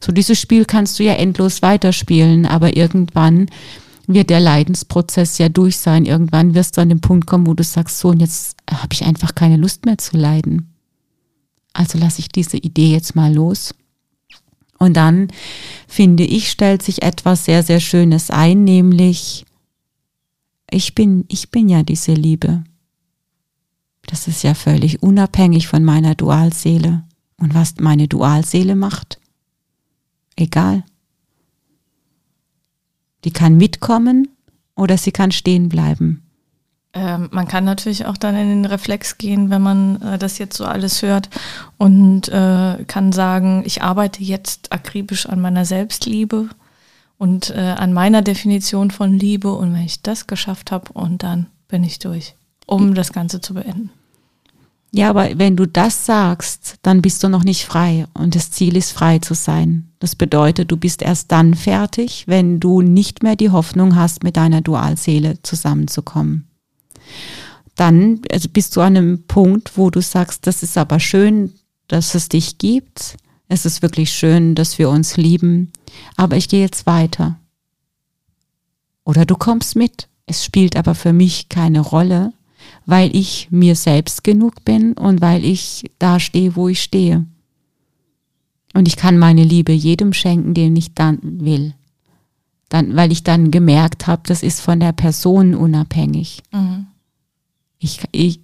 [0.00, 3.48] So dieses Spiel kannst du ja endlos weiterspielen, aber irgendwann
[4.06, 6.06] wird der Leidensprozess ja durch sein.
[6.06, 9.04] Irgendwann wirst du an den Punkt kommen, wo du sagst, so, und jetzt habe ich
[9.04, 10.72] einfach keine Lust mehr zu leiden.
[11.72, 13.74] Also lasse ich diese Idee jetzt mal los.
[14.78, 15.28] Und dann,
[15.86, 19.44] finde ich, stellt sich etwas sehr, sehr Schönes ein, nämlich,
[20.70, 22.64] ich bin, ich bin ja diese Liebe.
[24.10, 27.04] Das ist ja völlig unabhängig von meiner Dualseele.
[27.38, 29.20] Und was meine Dualseele macht,
[30.34, 30.82] egal.
[33.24, 34.28] Die kann mitkommen
[34.74, 36.22] oder sie kann stehen bleiben.
[36.92, 40.56] Ähm, man kann natürlich auch dann in den Reflex gehen, wenn man äh, das jetzt
[40.56, 41.30] so alles hört
[41.78, 46.48] und äh, kann sagen, ich arbeite jetzt akribisch an meiner Selbstliebe
[47.16, 51.46] und äh, an meiner Definition von Liebe und wenn ich das geschafft habe und dann
[51.68, 52.34] bin ich durch,
[52.66, 53.90] um das Ganze zu beenden.
[54.92, 58.76] Ja, aber wenn du das sagst, dann bist du noch nicht frei und das Ziel
[58.76, 59.88] ist frei zu sein.
[60.00, 64.36] Das bedeutet, du bist erst dann fertig, wenn du nicht mehr die Hoffnung hast, mit
[64.36, 66.48] deiner Dualseele zusammenzukommen.
[67.76, 71.52] Dann also bist du an einem Punkt, wo du sagst, das ist aber schön,
[71.86, 73.16] dass es dich gibt.
[73.48, 75.72] Es ist wirklich schön, dass wir uns lieben,
[76.16, 77.38] aber ich gehe jetzt weiter.
[79.04, 80.08] Oder du kommst mit.
[80.26, 82.32] Es spielt aber für mich keine Rolle,
[82.86, 87.24] weil ich mir selbst genug bin und weil ich da stehe, wo ich stehe.
[88.74, 91.74] Und ich kann meine Liebe jedem schenken, den ich dann will.
[92.68, 96.42] Dann, weil ich dann gemerkt habe, das ist von der Person unabhängig.
[96.52, 96.86] Mhm.
[97.80, 98.40] Ich, ich,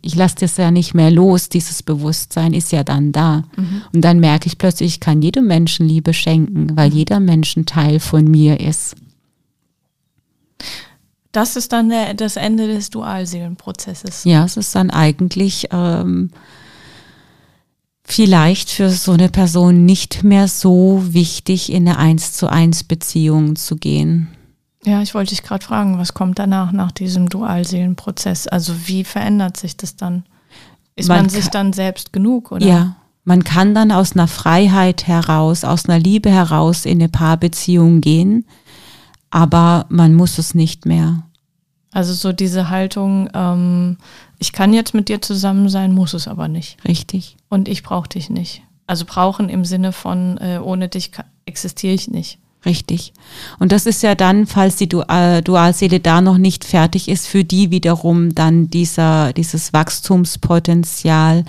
[0.00, 3.44] ich lasse das ja nicht mehr los, dieses Bewusstsein ist ja dann da.
[3.56, 3.82] Mhm.
[3.92, 7.66] Und dann merke ich plötzlich, ich kann jedem Menschen Liebe schenken, weil jeder Mensch ein
[7.66, 8.96] Teil von mir ist.
[11.38, 14.24] Das ist dann der, das Ende des Dualseelenprozesses.
[14.24, 16.30] Ja, es ist dann eigentlich ähm,
[18.02, 23.54] vielleicht für so eine Person nicht mehr so wichtig, in eine Eins zu eins Beziehung
[23.54, 24.26] zu gehen.
[24.84, 28.48] Ja, ich wollte dich gerade fragen, was kommt danach, nach diesem Dualseelenprozess?
[28.48, 30.24] Also wie verändert sich das dann?
[30.96, 32.66] Ist man, man sich dann selbst genug, oder?
[32.66, 38.00] Ja, man kann dann aus einer Freiheit heraus, aus einer Liebe heraus in eine Paarbeziehung
[38.00, 38.44] gehen
[39.30, 41.24] aber man muss es nicht mehr.
[41.90, 43.96] Also so diese Haltung, ähm,
[44.38, 46.76] ich kann jetzt mit dir zusammen sein, muss es aber nicht.
[46.86, 47.36] Richtig.
[47.48, 48.62] Und ich brauche dich nicht.
[48.86, 51.12] Also brauchen im Sinne von, äh, ohne dich
[51.46, 52.38] existiere ich nicht.
[52.66, 53.12] Richtig.
[53.60, 57.44] Und das ist ja dann, falls die äh, Dualseele da noch nicht fertig ist, für
[57.44, 61.44] die wiederum dann dieser, dieses Wachstumspotenzial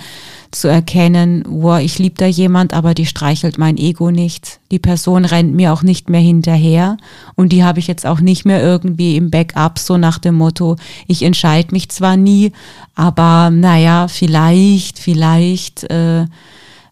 [0.52, 4.60] zu erkennen, wow, ich liebe da jemand, aber die streichelt mein Ego nicht.
[4.72, 6.98] Die Person rennt mir auch nicht mehr hinterher
[7.36, 10.76] und die habe ich jetzt auch nicht mehr irgendwie im Backup, so nach dem Motto,
[11.08, 12.52] ich entscheide mich zwar nie,
[12.94, 16.28] aber naja, vielleicht, vielleicht äh,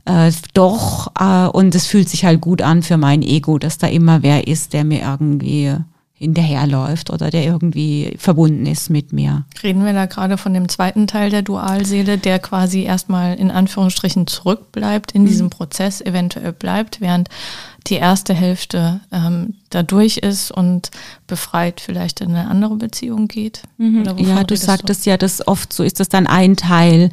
[0.07, 3.87] äh, doch, äh, und es fühlt sich halt gut an für mein Ego, dass da
[3.87, 5.75] immer wer ist, der mir irgendwie
[6.19, 9.45] hinterherläuft oder der irgendwie verbunden ist mit mir.
[9.61, 14.25] Reden wir da gerade von dem zweiten Teil der Dualseele, der quasi erstmal in Anführungsstrichen
[14.25, 15.27] zurückbleibt, in mhm.
[15.27, 17.29] diesem Prozess eventuell bleibt, während
[17.85, 20.89] die erste Hälfte ähm, da durch ist und
[21.27, 23.61] befreit vielleicht in eine andere Beziehung geht?
[23.77, 24.03] Mhm.
[24.17, 25.11] ja, du sagtest so?
[25.11, 27.11] ja, dass oft so ist das dann ein Teil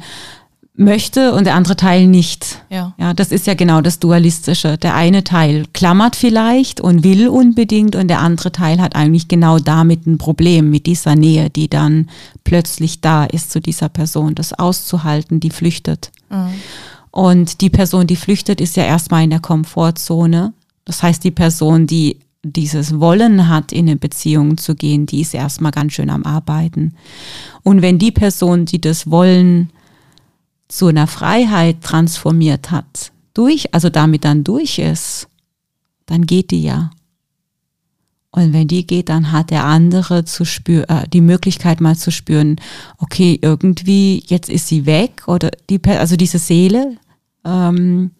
[0.77, 2.61] möchte und der andere Teil nicht.
[2.69, 2.93] Ja.
[2.97, 4.77] ja, das ist ja genau das Dualistische.
[4.77, 9.59] Der eine Teil klammert vielleicht und will unbedingt und der andere Teil hat eigentlich genau
[9.59, 12.09] damit ein Problem mit dieser Nähe, die dann
[12.43, 16.11] plötzlich da ist zu dieser Person, das auszuhalten, die flüchtet.
[16.29, 16.49] Mhm.
[17.11, 20.53] Und die Person, die flüchtet, ist ja erstmal in der Komfortzone.
[20.83, 25.33] Das heißt, die Person, die dieses Wollen hat, in eine Beziehung zu gehen, die ist
[25.33, 26.93] erstmal ganz schön am Arbeiten.
[27.63, 29.69] Und wenn die Person, die das Wollen
[30.75, 35.27] zu einer Freiheit transformiert hat, durch, also damit dann durch ist,
[36.05, 36.91] dann geht die ja.
[38.31, 42.11] Und wenn die geht, dann hat der andere zu spüren, äh, die Möglichkeit mal zu
[42.11, 42.57] spüren,
[42.97, 46.97] okay, irgendwie jetzt ist sie weg oder die, also diese Seele,
[47.45, 48.11] ähm,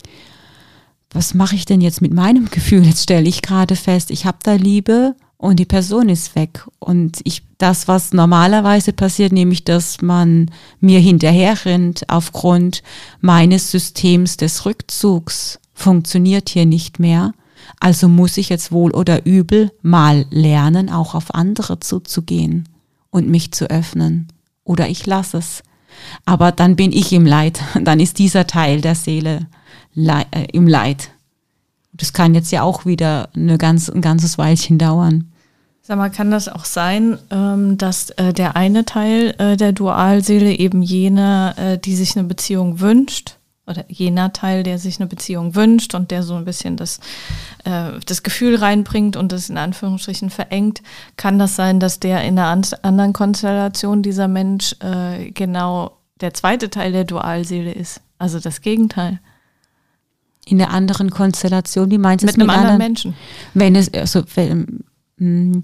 [1.10, 2.86] was mache ich denn jetzt mit meinem Gefühl?
[2.86, 6.66] Jetzt stelle ich gerade fest, ich habe da Liebe und die Person ist weg.
[6.80, 12.84] Und ich, das, was normalerweise passiert, nämlich, dass man mir hinterher rennt aufgrund
[13.22, 17.34] meines Systems des Rückzugs, funktioniert hier nicht mehr.
[17.80, 22.70] Also muss ich jetzt wohl oder übel mal lernen, auch auf andere zuzugehen
[23.10, 24.28] und mich zu öffnen.
[24.64, 25.64] Oder ich lasse es.
[26.26, 27.62] Aber dann bin ich im Leid.
[27.82, 29.48] Dann ist dieser Teil der Seele
[29.96, 31.12] äh, im Leid.
[31.98, 35.32] Das kann jetzt ja auch wieder eine ganz, ein ganzes Weilchen dauern.
[35.82, 40.52] Sag mal, kann das auch sein, ähm, dass äh, der eine Teil äh, der Dualseele
[40.52, 45.96] eben jener, die sich eine Beziehung wünscht, oder jener Teil, der sich eine Beziehung wünscht
[45.96, 47.00] und der so ein bisschen das,
[47.64, 50.82] äh, das Gefühl reinbringt und das in Anführungsstrichen verengt,
[51.18, 56.70] kann das sein, dass der in einer anderen Konstellation dieser Mensch äh, genau der zweite
[56.70, 59.20] Teil der Dualseele ist, also das Gegenteil.
[60.46, 63.14] In der anderen Konstellation, wie meinst du mit einem mit anderen Menschen?
[63.54, 64.84] Wenn es, also, wenn,
[65.18, 65.64] hm,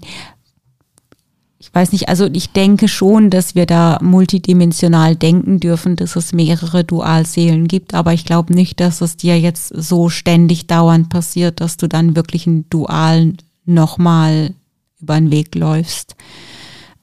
[1.62, 6.32] ich weiß nicht, also ich denke schon, dass wir da multidimensional denken dürfen, dass es
[6.32, 11.60] mehrere Dualseelen gibt, aber ich glaube nicht, dass es dir jetzt so ständig dauernd passiert,
[11.60, 14.54] dass du dann wirklich ein Dual nochmal
[15.00, 16.16] über den Weg läufst.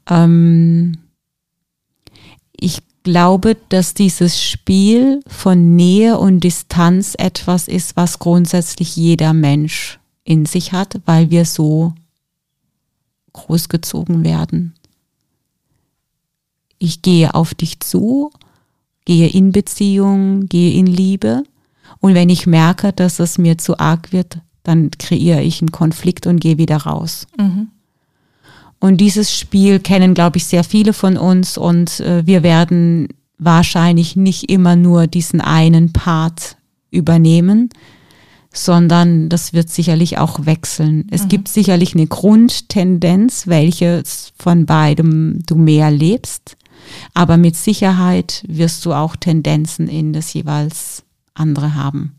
[0.10, 0.98] Ähm
[2.52, 10.00] ich glaube, dass dieses Spiel von Nähe und Distanz etwas ist, was grundsätzlich jeder Mensch
[10.24, 11.94] in sich hat, weil wir so
[13.34, 14.76] großgezogen werden.
[16.78, 18.32] Ich gehe auf dich zu,
[19.06, 21.44] gehe in Beziehung, gehe in Liebe
[22.00, 26.28] und wenn ich merke, dass es mir zu arg wird, dann kreiere ich einen Konflikt
[26.28, 27.28] und gehe wieder raus.
[27.38, 27.70] Mhm.
[28.80, 34.16] Und dieses Spiel kennen, glaube ich, sehr viele von uns und äh, wir werden wahrscheinlich
[34.16, 36.58] nicht immer nur diesen einen Part
[36.92, 37.70] übernehmen,
[38.54, 41.08] sondern das wird sicherlich auch wechseln.
[41.12, 41.28] Es mhm.
[41.30, 44.04] gibt sicherlich eine Grundtendenz, welche
[44.38, 46.58] von beidem du mehr lebst,
[47.14, 52.16] aber mit Sicherheit wirst du auch Tendenzen in das jeweils andere haben.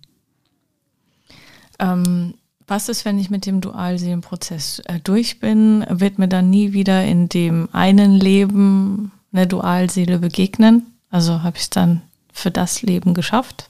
[1.79, 2.35] Ähm,
[2.71, 5.85] was ist, wenn ich mit dem Dualseelenprozess äh, durch bin?
[5.91, 10.87] Wird mir dann nie wieder in dem einen Leben eine Dualseele begegnen?
[11.11, 12.03] Also habe ich es dann
[12.33, 13.69] für das Leben geschafft?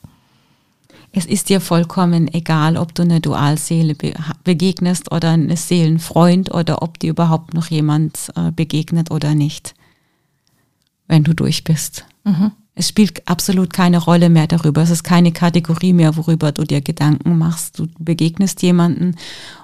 [1.13, 3.95] es ist dir vollkommen egal, ob du eine Dualseele
[4.43, 9.75] begegnest oder eine Seelenfreund oder ob dir überhaupt noch jemand äh, begegnet oder nicht,
[11.07, 12.05] wenn du durch bist.
[12.23, 12.51] Mhm.
[12.73, 14.81] Es spielt absolut keine Rolle mehr darüber.
[14.81, 17.79] Es ist keine Kategorie mehr, worüber du dir Gedanken machst.
[17.79, 19.15] Du begegnest jemanden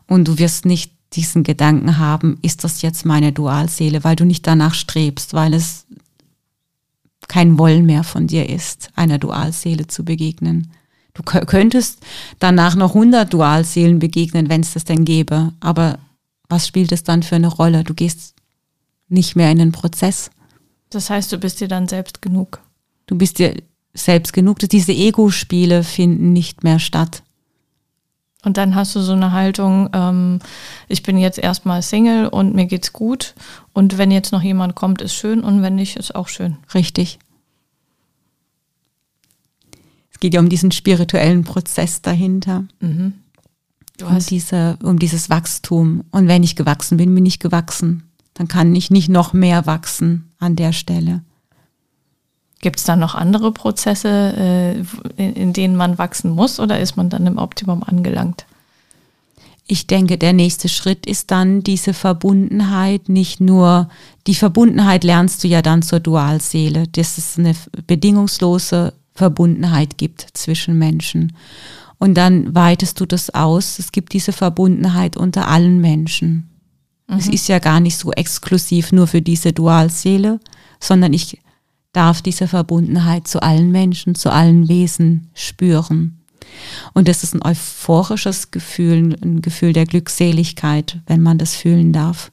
[0.07, 4.45] und du wirst nicht diesen Gedanken haben, ist das jetzt meine Dualseele, weil du nicht
[4.45, 5.85] danach strebst, weil es
[7.27, 10.71] kein Wollen mehr von dir ist, einer Dualseele zu begegnen.
[11.13, 12.05] Du könntest
[12.39, 15.53] danach noch 100 Dualseelen begegnen, wenn es das denn gäbe.
[15.59, 15.97] Aber
[16.47, 17.83] was spielt es dann für eine Rolle?
[17.83, 18.35] Du gehst
[19.09, 20.29] nicht mehr in den Prozess.
[20.89, 22.61] Das heißt, du bist dir dann selbst genug.
[23.07, 23.55] Du bist dir
[23.93, 24.59] selbst genug.
[24.59, 27.23] Diese Ego-Spiele finden nicht mehr statt.
[28.43, 30.39] Und dann hast du so eine Haltung, ähm,
[30.87, 33.33] ich bin jetzt erstmal Single und mir geht's gut.
[33.73, 36.57] Und wenn jetzt noch jemand kommt, ist schön und wenn nicht, ist auch schön.
[36.73, 37.19] Richtig.
[40.11, 42.65] Es geht ja um diesen spirituellen Prozess dahinter.
[42.79, 43.13] Mhm.
[44.01, 46.03] um, diese, um dieses Wachstum.
[46.11, 48.03] Und wenn ich gewachsen bin, bin ich gewachsen.
[48.33, 51.23] Dann kann ich nicht noch mehr wachsen an der Stelle.
[52.67, 54.83] Gibt es dann noch andere Prozesse,
[55.17, 58.45] äh, in, denen man wachsen muss oder ist man dann im Optimum angelangt?
[59.67, 63.87] Ich denke, der nächste Schritt ist dann diese Verbundenheit, nicht nur,
[64.27, 66.89] die Verbundenheit lernst du ja dann zur Dualseele.
[66.91, 71.37] Das ist eine bedingungslose Verbundenheit gibt zwischen Menschen.
[71.99, 73.79] Und dann weitest du das aus.
[73.79, 76.49] Es gibt diese Verbundenheit unter allen Menschen.
[77.07, 77.15] Mhm.
[77.15, 80.41] Es ist ja gar nicht so exklusiv nur für diese Dualseele,
[80.81, 81.39] sondern ich
[81.97, 86.19] darf diese Verbundenheit zu allen Menschen, zu allen Wesen spüren.
[86.93, 92.31] Und das ist ein euphorisches Gefühl, ein Gefühl der Glückseligkeit, wenn man das fühlen darf.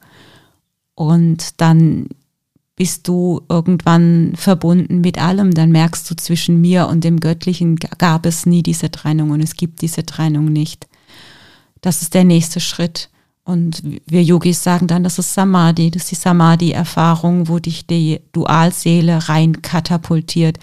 [0.95, 2.09] Und dann
[2.77, 8.27] bist du irgendwann verbunden mit allem, dann merkst du, zwischen mir und dem Göttlichen gab
[8.27, 10.89] es nie diese Trennung und es gibt diese Trennung nicht.
[11.81, 13.09] Das ist der nächste Schritt.
[13.45, 18.21] Und wir Yogis sagen dann, das ist Samadhi, das ist die Samadhi-Erfahrung, wo dich die
[18.33, 20.59] Dualseele rein katapultiert.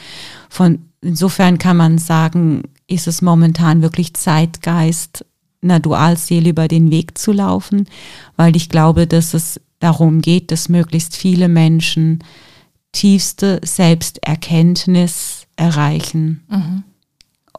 [0.49, 5.25] Von, insofern kann man sagen, ist es momentan wirklich Zeitgeist,
[5.61, 7.87] einer Dualseele über den Weg zu laufen,
[8.35, 12.23] weil ich glaube, dass es darum geht, dass möglichst viele Menschen
[12.93, 16.83] tiefste Selbsterkenntnis erreichen, mhm.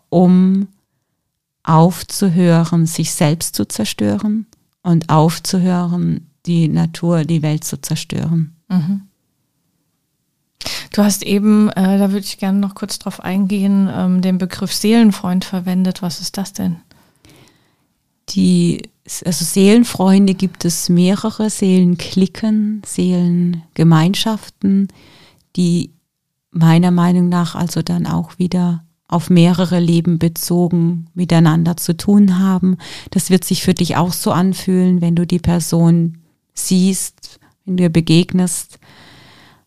[0.08, 0.66] um
[1.62, 4.46] aufzuhören, sich selbst zu zerstören
[4.82, 8.56] und aufzuhören, die Natur, die Welt zu zerstören.
[8.68, 9.02] Mhm.
[10.92, 14.72] Du hast eben, äh, da würde ich gerne noch kurz drauf eingehen, ähm, den Begriff
[14.72, 16.02] Seelenfreund verwendet.
[16.02, 16.76] Was ist das denn?
[18.28, 18.88] die,
[19.24, 24.88] also Seelenfreunde gibt es mehrere, Seelenklicken, Seelengemeinschaften,
[25.56, 25.90] die
[26.50, 32.78] meiner Meinung nach also dann auch wieder auf mehrere Leben bezogen miteinander zu tun haben.
[33.10, 36.18] Das wird sich für dich auch so anfühlen, wenn du die Person
[36.54, 38.78] siehst, wenn du ihr begegnest.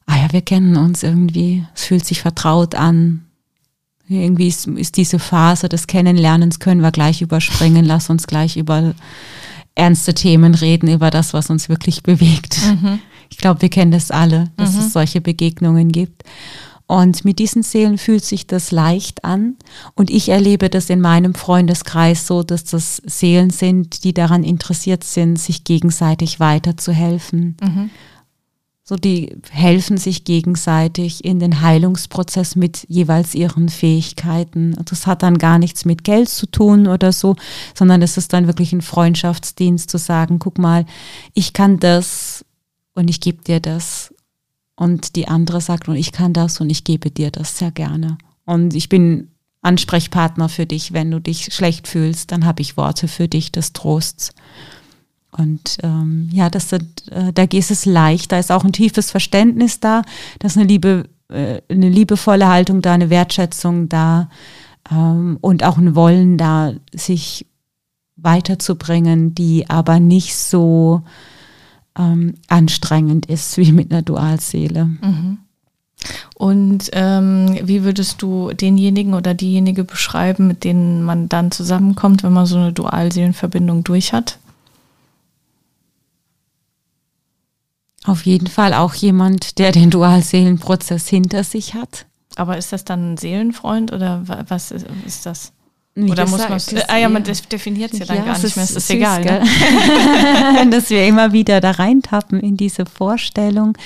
[0.05, 1.65] Ah ja, wir kennen uns irgendwie.
[1.75, 3.25] Es fühlt sich vertraut an.
[4.07, 7.85] Irgendwie ist, ist diese Phase des Kennenlernens können wir gleich überspringen.
[7.85, 8.93] Lass uns gleich über
[9.73, 12.59] ernste Themen reden, über das, was uns wirklich bewegt.
[12.65, 12.99] Mhm.
[13.29, 14.79] Ich glaube, wir kennen das alle, dass mhm.
[14.79, 16.23] es solche Begegnungen gibt.
[16.87, 19.55] Und mit diesen Seelen fühlt sich das leicht an.
[19.95, 25.03] Und ich erlebe das in meinem Freundeskreis so, dass das Seelen sind, die daran interessiert
[25.03, 27.57] sind, sich gegenseitig weiterzuhelfen.
[27.61, 27.89] Mhm.
[28.87, 34.75] So, die helfen sich gegenseitig in den Heilungsprozess mit jeweils ihren Fähigkeiten.
[34.75, 37.35] Und das hat dann gar nichts mit Geld zu tun oder so,
[37.73, 40.85] sondern es ist dann wirklich ein Freundschaftsdienst zu sagen, guck mal,
[41.33, 42.45] ich kann das
[42.93, 44.04] und ich gebe dir das
[44.75, 48.17] und die andere sagt, und ich kann das und ich gebe dir das sehr gerne.
[48.45, 53.07] Und ich bin Ansprechpartner für dich, wenn du dich schlecht fühlst, dann habe ich Worte
[53.07, 54.33] für dich des Trosts.
[55.31, 56.79] Und ähm, ja, das äh,
[57.33, 60.03] da geht es leicht, da ist auch ein tiefes Verständnis da,
[60.39, 64.29] da ist eine Liebe, äh, eine liebevolle Haltung da, eine Wertschätzung da
[64.89, 67.47] ähm, und auch ein Wollen da, sich
[68.15, 71.03] weiterzubringen, die aber nicht so
[71.97, 74.85] ähm, anstrengend ist wie mit einer Dualseele.
[74.85, 75.37] Mhm.
[76.35, 82.33] Und ähm, wie würdest du denjenigen oder diejenige beschreiben, mit denen man dann zusammenkommt, wenn
[82.33, 84.37] man so eine Dualseelenverbindung durch hat?
[88.05, 92.05] Auf jeden Fall auch jemand, der den Dualseelenprozess hinter sich hat.
[92.35, 95.53] Aber ist das dann ein Seelenfreund oder was ist, ist das?
[95.97, 98.65] Wie Oder muss man Ah ja, man definiert es ja dann ja, gar nicht mehr.
[98.65, 99.23] Es ist, egal.
[99.23, 100.67] Ne?
[100.69, 103.77] Dass wir immer wieder da reintappen in diese Vorstellung,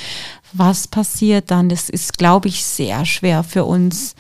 [0.52, 1.70] was passiert dann.
[1.70, 4.16] Das ist, glaube ich, sehr schwer für uns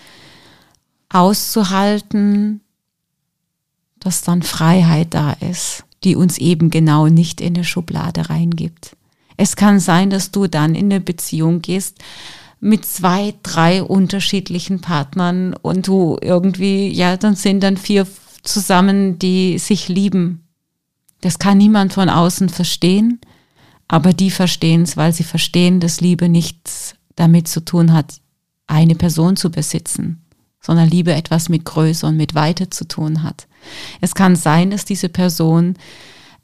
[1.09, 2.61] auszuhalten,
[3.99, 8.95] dass dann Freiheit da ist, die uns eben genau nicht in eine Schublade reingibt.
[9.35, 11.97] Es kann sein, dass du dann in eine Beziehung gehst,
[12.59, 18.05] mit zwei, drei unterschiedlichen Partnern und du irgendwie, ja, dann sind dann vier
[18.43, 20.47] zusammen, die sich lieben.
[21.21, 23.19] Das kann niemand von außen verstehen,
[23.87, 28.21] aber die verstehen es, weil sie verstehen, dass Liebe nichts damit zu tun hat,
[28.67, 30.25] eine Person zu besitzen,
[30.61, 33.47] sondern Liebe etwas mit Größe und mit Weite zu tun hat.
[33.99, 35.75] Es kann sein, dass diese Person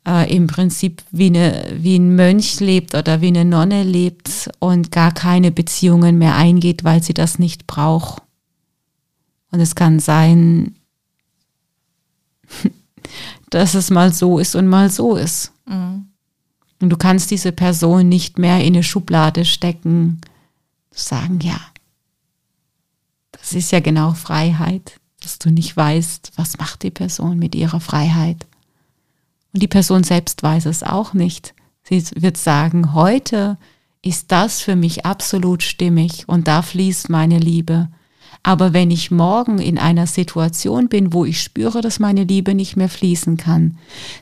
[0.08, 4.92] äh, im Prinzip wie, eine, wie ein Mönch lebt oder wie eine Nonne lebt und
[4.92, 8.22] gar keine Beziehungen mehr eingeht, weil sie das nicht braucht.
[9.52, 10.76] Und es kann sein,
[13.50, 15.52] dass es mal so ist und mal so ist.
[15.66, 16.08] Mhm.
[16.82, 20.22] Und du kannst diese Person nicht mehr in eine Schublade stecken,
[20.92, 21.60] sagen, ja,
[23.32, 27.80] das ist ja genau Freiheit, dass du nicht weißt, was macht die Person mit ihrer
[27.80, 28.46] Freiheit.
[29.56, 31.56] Und die Person selbst weiß es auch nicht.
[31.82, 33.58] Sie wird sagen, heute
[34.02, 37.88] ist das für mich absolut stimmig und da fließt meine Liebe.
[38.44, 42.76] Aber wenn ich morgen in einer Situation bin, wo ich spüre, dass meine Liebe nicht
[42.76, 43.78] mehr fließen kann,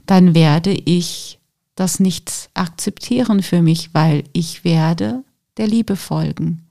[0.06, 1.40] dann werde ich
[1.74, 5.24] das nicht akzeptieren für mich, weil ich werde
[5.58, 6.68] der Liebe folgen.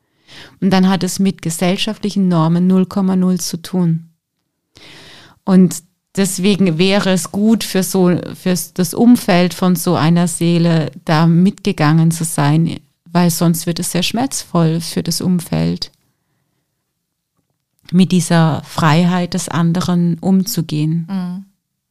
[0.60, 4.10] Und dann hat es mit gesellschaftlichen Normen 0,0 zu tun.
[5.44, 5.82] Und
[6.16, 12.10] deswegen wäre es gut für so, für das Umfeld von so einer Seele da mitgegangen
[12.10, 15.90] zu sein, weil sonst wird es sehr schmerzvoll für das Umfeld,
[17.90, 21.06] mit dieser Freiheit des anderen umzugehen.
[21.10, 21.44] Mhm.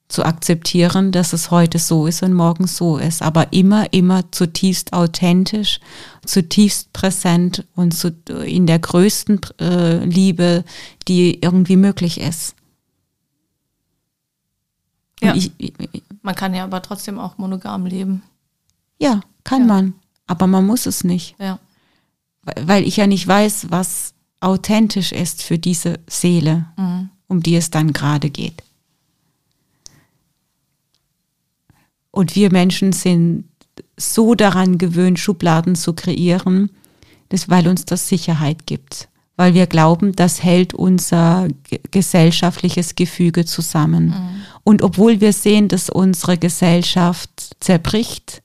[0.08, 4.92] Zu akzeptieren, dass es heute so ist und morgen so ist, aber immer, immer zutiefst
[4.92, 5.80] authentisch,
[6.26, 8.14] zutiefst präsent und zu,
[8.46, 10.66] in der größten äh, Liebe,
[11.08, 12.56] die irgendwie möglich ist.
[15.22, 15.36] Ja.
[15.36, 15.74] Ich, ich,
[16.22, 18.24] man kann ja aber trotzdem auch monogam leben.
[19.00, 19.68] Ja, kann ja.
[19.68, 19.94] man.
[20.28, 21.36] Aber man muss es nicht.
[21.40, 21.60] Ja.
[22.60, 27.10] Weil ich ja nicht weiß, was authentisch ist für diese Seele, mhm.
[27.28, 28.64] um die es dann gerade geht.
[32.10, 33.46] Und wir Menschen sind
[33.96, 36.72] so daran gewöhnt, Schubladen zu kreieren,
[37.30, 39.08] dass, weil uns das Sicherheit gibt
[39.42, 41.48] weil wir glauben, das hält unser
[41.90, 44.10] gesellschaftliches Gefüge zusammen.
[44.10, 44.42] Mhm.
[44.64, 48.44] Und obwohl wir sehen, dass unsere Gesellschaft zerbricht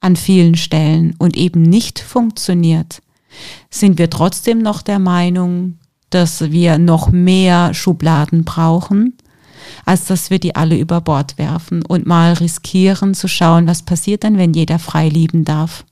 [0.00, 3.02] an vielen Stellen und eben nicht funktioniert,
[3.68, 5.76] sind wir trotzdem noch der Meinung,
[6.08, 9.18] dass wir noch mehr Schubladen brauchen,
[9.84, 14.24] als dass wir die alle über Bord werfen und mal riskieren zu schauen, was passiert
[14.24, 15.84] dann, wenn jeder frei lieben darf.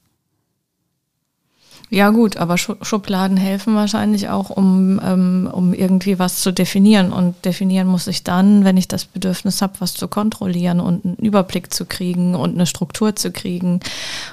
[1.89, 7.13] Ja gut, aber Schubladen helfen wahrscheinlich auch, um, ähm, um irgendwie was zu definieren.
[7.13, 11.17] Und definieren muss ich dann, wenn ich das Bedürfnis habe, was zu kontrollieren und einen
[11.17, 13.81] Überblick zu kriegen und eine Struktur zu kriegen.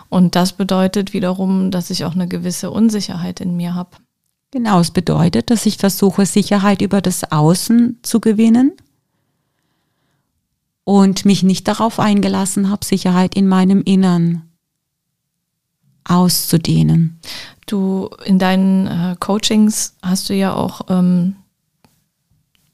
[0.09, 3.91] Und das bedeutet wiederum, dass ich auch eine gewisse Unsicherheit in mir habe.
[4.49, 8.73] Genau, es bedeutet, dass ich versuche, Sicherheit über das Außen zu gewinnen
[10.83, 14.52] und mich nicht darauf eingelassen habe, Sicherheit in meinem Innern
[16.05, 17.19] auszudehnen.
[17.65, 21.35] Du in deinen äh, Coachings hast du ja auch ähm,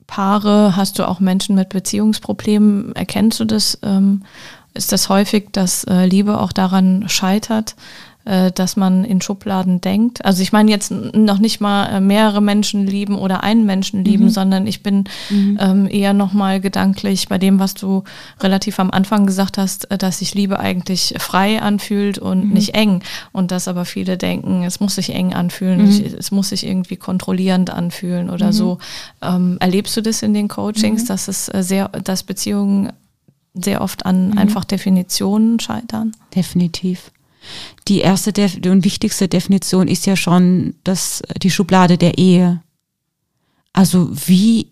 [0.07, 2.95] Paare, hast du auch Menschen mit Beziehungsproblemen.
[2.95, 3.77] Erkennst du das?
[3.84, 4.23] Ähm,
[4.73, 7.75] ist das häufig, dass äh, Liebe auch daran scheitert,
[8.26, 10.24] dass man in Schubladen denkt.
[10.24, 14.26] Also ich meine jetzt noch nicht mal äh, mehrere Menschen lieben oder einen Menschen lieben,
[14.26, 14.30] mhm.
[14.30, 15.57] sondern ich bin mhm.
[15.59, 18.03] ähm, eher nochmal gedanklich bei dem, was du
[18.39, 22.53] relativ am Anfang gesagt hast, äh, dass sich Liebe eigentlich frei anfühlt und mhm.
[22.53, 23.01] nicht eng.
[23.32, 26.13] Und dass aber viele denken, es muss sich eng anfühlen, mhm.
[26.17, 28.53] es muss sich irgendwie kontrollierend anfühlen oder mhm.
[28.53, 28.78] so.
[29.22, 31.07] Ähm, erlebst du das in den Coachings, mhm.
[31.07, 32.91] dass es sehr, dass Beziehungen
[33.55, 36.11] sehr oft an einfach Definitionen scheitern?
[36.36, 37.11] Definitiv.
[37.87, 38.31] Die erste
[38.69, 42.61] und wichtigste Definition ist ja schon das, die Schublade der Ehe.
[43.73, 44.67] Also wie,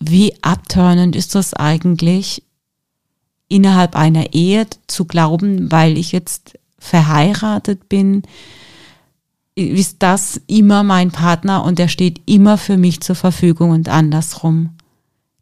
[0.00, 2.42] wie abturnend ist das eigentlich,
[3.48, 8.22] innerhalb einer Ehe zu glauben, weil ich jetzt verheiratet bin,
[9.54, 14.77] ist das immer mein Partner und der steht immer für mich zur Verfügung und andersrum.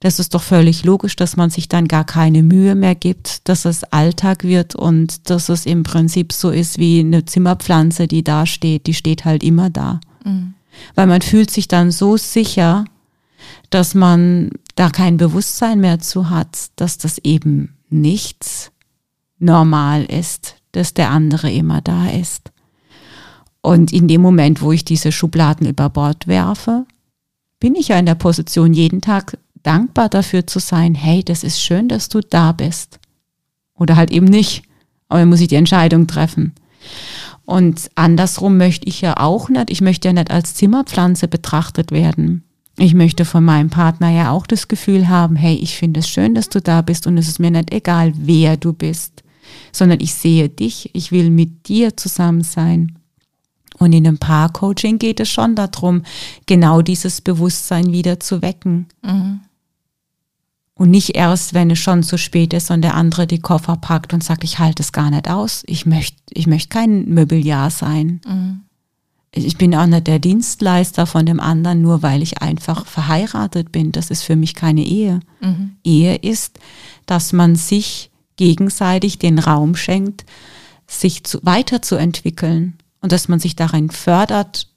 [0.01, 3.64] Das ist doch völlig logisch, dass man sich dann gar keine Mühe mehr gibt, dass
[3.64, 8.44] es Alltag wird und dass es im Prinzip so ist wie eine Zimmerpflanze, die da
[8.44, 10.01] steht, die steht halt immer da.
[10.24, 10.55] Mhm.
[10.94, 12.84] Weil man fühlt sich dann so sicher,
[13.70, 18.70] dass man da kein Bewusstsein mehr zu hat, dass das eben nichts
[19.38, 22.53] normal ist, dass der andere immer da ist.
[23.62, 26.86] Und in dem Moment, wo ich diese Schubladen über Bord werfe,
[27.59, 31.60] bin ich ja in der Position, jeden Tag dankbar dafür zu sein, hey, das ist
[31.60, 33.00] schön, dass du da bist.
[33.74, 34.62] Oder halt eben nicht.
[35.08, 36.54] Aber dann muss ich die Entscheidung treffen.
[37.44, 42.42] Und andersrum möchte ich ja auch nicht, ich möchte ja nicht als Zimmerpflanze betrachtet werden.
[42.78, 46.34] Ich möchte von meinem Partner ja auch das Gefühl haben, hey, ich finde es schön,
[46.34, 49.22] dass du da bist und es ist mir nicht egal, wer du bist,
[49.72, 52.98] sondern ich sehe dich, ich will mit dir zusammen sein.
[53.78, 56.02] Und in einem Paar-Coaching geht es schon darum,
[56.46, 58.86] genau dieses Bewusstsein wieder zu wecken.
[59.02, 59.40] Mhm.
[60.78, 64.12] Und nicht erst, wenn es schon zu spät ist und der andere die Koffer packt
[64.12, 65.62] und sagt, ich halte es gar nicht aus.
[65.66, 68.20] Ich möchte, ich möchte kein Möbeljahr sein.
[68.26, 68.60] Mhm.
[69.32, 73.90] Ich bin auch nicht der Dienstleister von dem anderen, nur weil ich einfach verheiratet bin.
[73.90, 75.20] Das ist für mich keine Ehe.
[75.40, 75.76] Mhm.
[75.82, 76.58] Ehe ist,
[77.06, 80.26] dass man sich gegenseitig den Raum schenkt,
[80.86, 84.68] sich zu, weiterzuentwickeln und dass man sich darin fördert,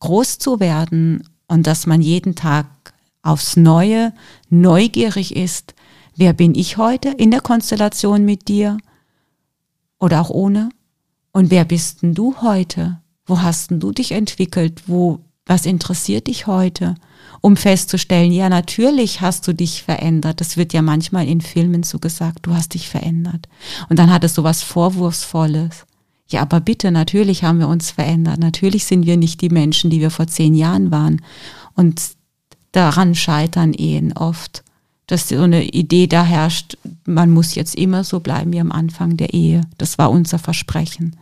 [0.00, 2.66] groß zu werden und dass man jeden Tag
[3.22, 4.12] aufs Neue
[4.48, 5.74] neugierig ist,
[6.16, 8.78] wer bin ich heute in der Konstellation mit dir
[9.98, 10.70] oder auch ohne?
[11.32, 13.00] Und wer bist denn du heute?
[13.26, 14.82] Wo hast denn du dich entwickelt?
[14.86, 16.96] Wo, was interessiert dich heute?
[17.40, 20.40] Um festzustellen, ja, natürlich hast du dich verändert.
[20.40, 23.48] Das wird ja manchmal in Filmen so gesagt, du hast dich verändert.
[23.88, 25.86] Und dann hat es so was Vorwurfsvolles.
[26.28, 28.38] Ja, aber bitte, natürlich haben wir uns verändert.
[28.38, 31.22] Natürlich sind wir nicht die Menschen, die wir vor zehn Jahren waren.
[31.74, 32.00] Und
[32.72, 34.62] daran scheitern Ehen oft,
[35.06, 39.16] dass so eine Idee da herrscht, man muss jetzt immer so bleiben wie am Anfang
[39.16, 39.62] der Ehe.
[39.76, 41.16] Das war unser Versprechen.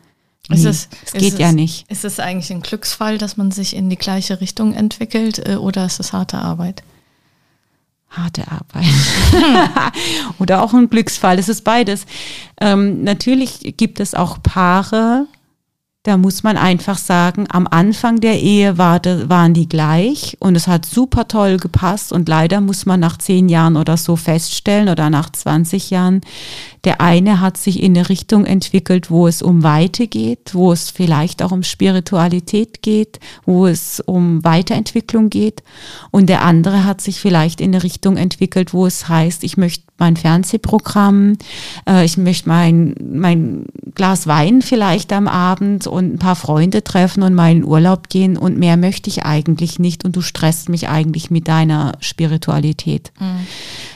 [0.49, 1.90] Nee, ist es, es geht ist ja es, nicht.
[1.90, 5.86] Ist es eigentlich ein Glücksfall, dass man sich in die gleiche Richtung entwickelt äh, oder
[5.86, 6.82] ist es harte Arbeit?
[8.11, 8.86] Harte Arbeit.
[10.38, 11.38] oder auch ein Glücksfall.
[11.38, 12.07] Es ist beides.
[12.59, 15.26] Ähm, natürlich gibt es auch Paare,
[16.05, 20.68] da muss man einfach sagen, am Anfang der Ehe war, waren die gleich und es
[20.68, 25.11] hat super toll gepasst und leider muss man nach zehn Jahren oder so feststellen oder
[25.11, 26.20] nach 20 Jahren,
[26.84, 30.88] der eine hat sich in eine Richtung entwickelt, wo es um Weite geht, wo es
[30.88, 35.64] vielleicht auch um Spiritualität geht, wo es um Weiterentwicklung geht
[36.12, 39.88] und der andere hat sich vielleicht in eine Richtung entwickelt, wo es heißt, ich möchte
[39.99, 41.36] mein Fernsehprogramm,
[41.88, 47.22] äh, ich möchte mein, mein Glas Wein vielleicht am Abend und ein paar Freunde treffen
[47.22, 50.88] und mal in Urlaub gehen und mehr möchte ich eigentlich nicht und du stresst mich
[50.88, 53.12] eigentlich mit deiner Spiritualität.
[53.18, 53.46] Mhm.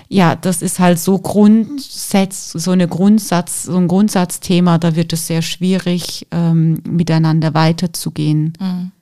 [0.09, 5.27] Ja, das ist halt so Grundsatz, so eine Grundsatz, so ein Grundsatzthema, da wird es
[5.27, 8.53] sehr schwierig, ähm, miteinander weiterzugehen.
[8.61, 8.93] Mhm.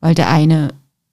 [0.00, 0.68] Weil der eine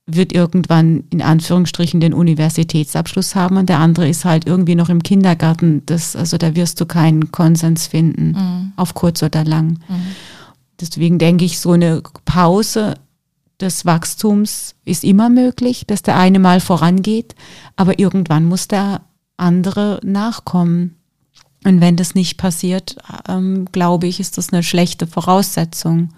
[0.06, 5.04] wird irgendwann in Anführungsstrichen den Universitätsabschluss haben und der andere ist halt irgendwie noch im
[5.04, 5.84] Kindergarten.
[5.86, 8.74] Das, also da wirst du keinen Konsens finden, mhm.
[8.76, 9.80] auf kurz oder lang.
[9.88, 10.16] Mhm.
[10.80, 12.96] Deswegen denke ich, so eine Pause
[13.60, 17.36] des Wachstums ist immer möglich, dass der eine mal vorangeht,
[17.76, 19.02] aber irgendwann muss der
[19.38, 20.96] andere nachkommen.
[21.64, 22.96] Und wenn das nicht passiert,
[23.30, 26.10] ähm, glaube ich, ist das eine schlechte Voraussetzung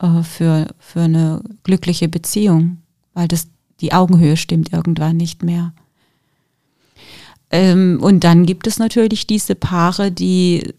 [0.00, 2.78] äh, für, für eine glückliche Beziehung,
[3.18, 3.48] weil das,
[3.80, 5.74] die Augenhöhe stimmt irgendwann nicht mehr.
[7.50, 10.72] Ähm, und dann gibt es natürlich diese Paare, die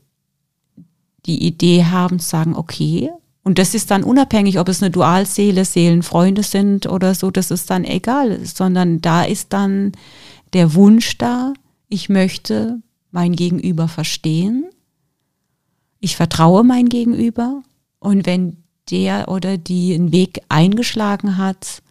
[1.26, 3.10] die Idee haben zu sagen, okay,
[3.44, 7.70] und das ist dann unabhängig, ob es eine Dualseele, Seelenfreunde sind oder so, das ist
[7.70, 9.92] dann egal, sondern da ist dann
[10.54, 11.54] der Wunsch da,
[11.90, 12.80] ich möchte
[13.12, 14.64] mein Gegenüber verstehen,
[16.00, 17.64] ich vertraue mein Gegenüber
[18.00, 21.82] und wenn der oder die einen Weg eingeschlagen hat,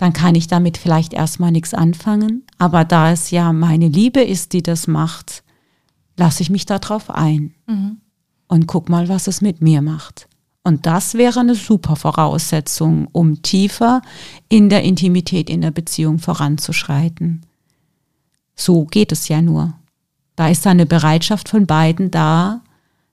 [0.00, 4.54] dann kann ich damit vielleicht erstmal nichts anfangen, aber da es ja meine Liebe ist,
[4.54, 5.42] die das macht,
[6.16, 7.98] lasse ich mich darauf ein mhm.
[8.48, 10.26] und guck mal, was es mit mir macht.
[10.62, 14.00] Und das wäre eine super Voraussetzung, um tiefer
[14.48, 17.44] in der Intimität in der Beziehung voranzuschreiten.
[18.56, 19.74] So geht es ja nur.
[20.34, 22.62] Da ist eine Bereitschaft von beiden da,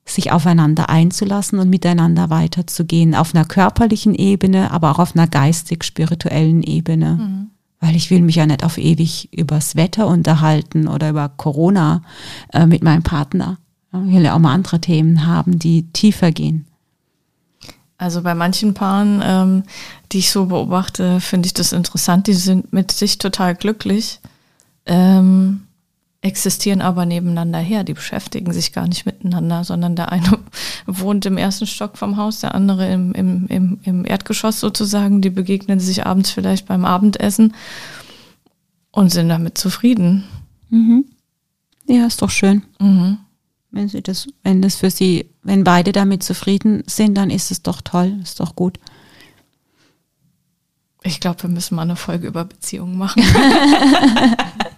[0.08, 6.64] sich aufeinander einzulassen und miteinander weiterzugehen, auf einer körperlichen Ebene, aber auch auf einer geistig-spirituellen
[6.64, 7.16] Ebene.
[7.16, 7.48] Mhm.
[7.80, 12.02] Weil ich will mich ja nicht auf ewig übers Wetter unterhalten oder über Corona
[12.52, 13.58] äh, mit meinem Partner.
[13.94, 16.66] Ich will ja auch mal andere Themen haben, die tiefer gehen.
[17.98, 19.64] Also bei manchen Paaren, ähm,
[20.12, 22.28] die ich so beobachte, finde ich das interessant.
[22.28, 24.20] Die sind mit sich total glücklich,
[24.86, 25.67] ähm,
[26.28, 27.84] existieren aber nebeneinander her.
[27.84, 30.38] Die beschäftigen sich gar nicht miteinander, sondern der eine
[30.86, 35.22] wohnt im ersten Stock vom Haus, der andere im, im, im, im Erdgeschoss sozusagen.
[35.22, 37.56] Die begegnen sich abends vielleicht beim Abendessen
[38.92, 40.26] und sind damit zufrieden.
[40.70, 41.06] Mhm.
[41.88, 42.64] Ja, ist doch schön.
[42.80, 43.20] Mhm.
[43.72, 47.64] Wenn sie das, wenn das für sie, wenn beide damit zufrieden sind, dann ist es
[47.64, 48.80] doch toll, ist doch gut.
[51.04, 53.24] Ich glaube, wir müssen mal eine Folge über Beziehungen machen.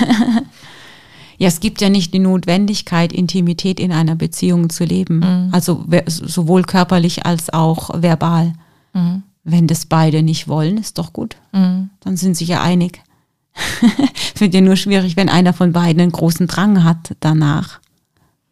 [1.38, 5.18] ja, es gibt ja nicht die Notwendigkeit, Intimität in einer Beziehung zu leben.
[5.18, 5.48] Mhm.
[5.52, 8.54] Also sowohl körperlich als auch verbal.
[8.92, 9.22] Mhm.
[9.44, 11.36] Wenn das beide nicht wollen, ist doch gut.
[11.52, 11.90] Mhm.
[12.00, 13.02] Dann sind sie ja einig.
[14.34, 17.80] Finde ja nur schwierig, wenn einer von beiden einen großen Drang hat danach,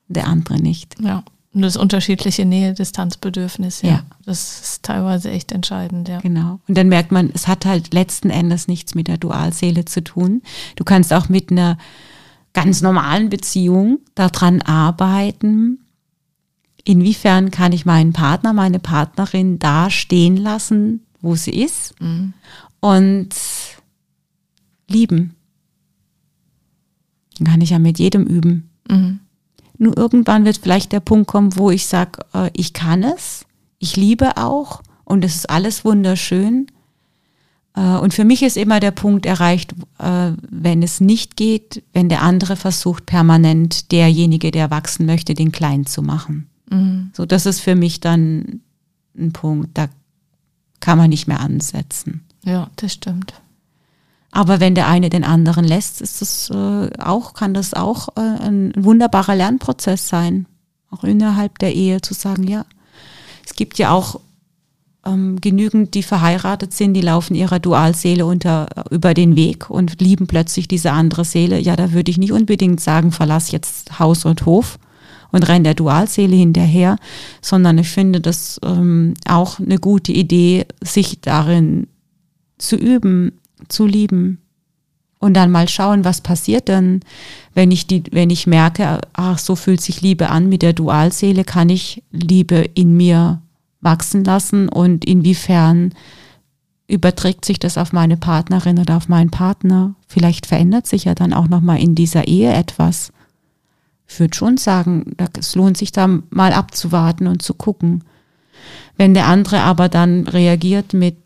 [0.09, 0.97] der andere nicht.
[1.01, 1.25] Ja.
[1.55, 3.91] Und das unterschiedliche Nähe-Distanzbedürfnis, ja.
[3.91, 4.03] ja.
[4.25, 6.21] Das ist teilweise echt entscheidend, ja.
[6.21, 6.61] Genau.
[6.67, 10.43] Und dann merkt man, es hat halt letzten Endes nichts mit der Dualseele zu tun.
[10.77, 11.77] Du kannst auch mit einer
[12.55, 15.79] ganz normalen Beziehung daran arbeiten,
[16.85, 22.01] inwiefern kann ich meinen Partner, meine Partnerin da stehen lassen, wo sie ist.
[22.01, 22.35] Mhm.
[22.81, 23.29] Und
[24.89, 25.35] lieben.
[27.45, 28.71] Kann ich ja mit jedem üben.
[28.89, 29.21] Mhm.
[29.83, 33.47] Nur irgendwann wird vielleicht der Punkt kommen, wo ich sage, äh, ich kann es,
[33.81, 36.69] ich liebe auch und es ist alles wunderschön.
[37.75, 42.09] Äh, und für mich ist immer der Punkt erreicht, äh, wenn es nicht geht, wenn
[42.09, 46.49] der andere versucht, permanent derjenige, der wachsen möchte, den klein zu machen.
[46.71, 47.11] Mhm.
[47.13, 48.61] So, das ist für mich dann
[49.19, 49.89] ein Punkt, da
[50.79, 52.23] kann man nicht mehr ansetzen.
[52.45, 53.35] Ja, das stimmt.
[54.33, 58.21] Aber wenn der eine den anderen lässt, ist das äh, auch, kann das auch äh,
[58.21, 60.47] ein wunderbarer Lernprozess sein.
[60.91, 62.65] Auch innerhalb der Ehe zu sagen, ja,
[63.47, 64.21] es gibt ja auch
[65.05, 70.27] ähm, genügend, die verheiratet sind, die laufen ihrer Dualseele unter, über den Weg und lieben
[70.27, 71.59] plötzlich diese andere Seele.
[71.59, 74.79] Ja, da würde ich nicht unbedingt sagen, verlass jetzt Haus und Hof
[75.31, 76.97] und renn der Dualseele hinterher,
[77.43, 81.89] sondern ich finde das ähm, auch eine gute Idee, sich darin
[82.59, 83.33] zu üben,
[83.69, 84.39] zu lieben.
[85.19, 87.01] Und dann mal schauen, was passiert dann,
[87.55, 91.45] wenn ich die, wenn ich merke, ach, so fühlt sich Liebe an mit der Dualseele,
[91.45, 93.41] kann ich Liebe in mir
[93.81, 95.93] wachsen lassen und inwiefern
[96.89, 99.95] überträgt sich das auf meine Partnerin oder auf meinen Partner?
[100.09, 103.13] Vielleicht verändert sich ja dann auch nochmal in dieser Ehe etwas.
[104.09, 108.05] Ich würde schon sagen, es lohnt sich da mal abzuwarten und zu gucken.
[108.97, 111.17] Wenn der andere aber dann reagiert mit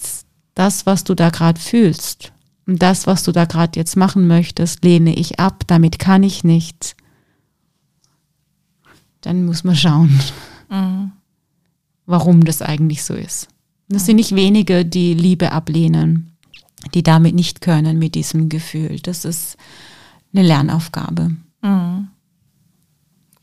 [0.56, 2.32] das, was du da gerade fühlst
[2.66, 6.42] und das, was du da gerade jetzt machen möchtest, lehne ich ab, damit kann ich
[6.42, 6.96] nicht,
[9.20, 10.18] dann muss man schauen,
[10.70, 11.12] mhm.
[12.06, 13.48] warum das eigentlich so ist.
[13.88, 14.06] Das mhm.
[14.06, 16.32] sind nicht wenige, die Liebe ablehnen,
[16.94, 18.98] die damit nicht können mit diesem Gefühl.
[19.00, 19.56] Das ist
[20.32, 21.36] eine Lernaufgabe.
[21.60, 22.08] Mhm.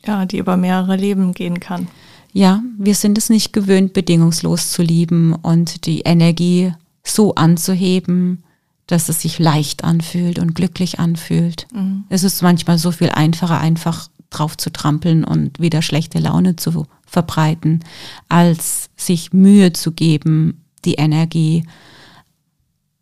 [0.05, 1.87] Ja, die über mehrere Leben gehen kann.
[2.33, 6.73] Ja, wir sind es nicht gewöhnt, bedingungslos zu lieben und die Energie
[7.03, 8.43] so anzuheben,
[8.87, 11.67] dass es sich leicht anfühlt und glücklich anfühlt.
[11.73, 12.03] Mhm.
[12.09, 16.85] Es ist manchmal so viel einfacher, einfach drauf zu trampeln und wieder schlechte Laune zu
[17.05, 17.83] verbreiten,
[18.29, 21.65] als sich Mühe zu geben, die Energie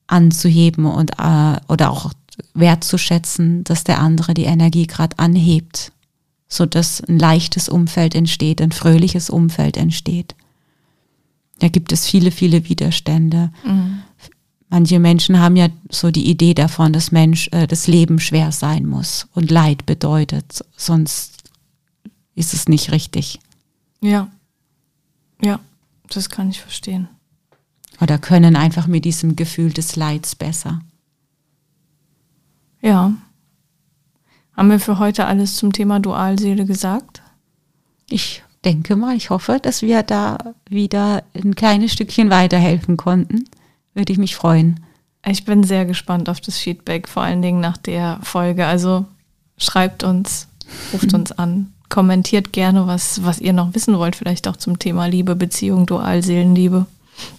[0.08, 2.12] anzuheben und äh, oder auch
[2.54, 5.92] wertzuschätzen, dass der andere die Energie gerade anhebt,
[6.48, 10.36] so dass ein leichtes Umfeld entsteht, ein fröhliches Umfeld entsteht.
[11.62, 13.52] Da gibt es viele, viele Widerstände.
[13.64, 14.02] Mhm.
[14.70, 18.88] Manche Menschen haben ja so die Idee davon, dass Mensch äh, das Leben schwer sein
[18.88, 21.44] muss und Leid bedeutet, sonst
[22.34, 23.40] ist es nicht richtig.
[24.00, 24.32] Ja,
[25.40, 25.60] ja,
[26.10, 27.10] das kann ich verstehen.
[28.00, 30.82] Oder können einfach mit diesem Gefühl des Leids besser.
[32.82, 33.14] Ja.
[34.58, 37.22] Haben wir für heute alles zum Thema Dualseele gesagt?
[38.10, 40.38] Ich denke mal, ich hoffe, dass wir da
[40.70, 43.46] wieder ein kleines Stückchen weiterhelfen konnten.
[43.94, 44.80] Würde ich mich freuen.
[45.26, 48.66] Ich bin sehr gespannt auf das Feedback, vor allen Dingen nach der Folge.
[48.66, 49.06] Also
[49.58, 50.48] schreibt uns,
[50.94, 55.06] ruft uns an, kommentiert gerne, was, was ihr noch wissen wollt, vielleicht auch zum Thema
[55.06, 56.86] Liebe, Beziehung, Dualseelenliebe.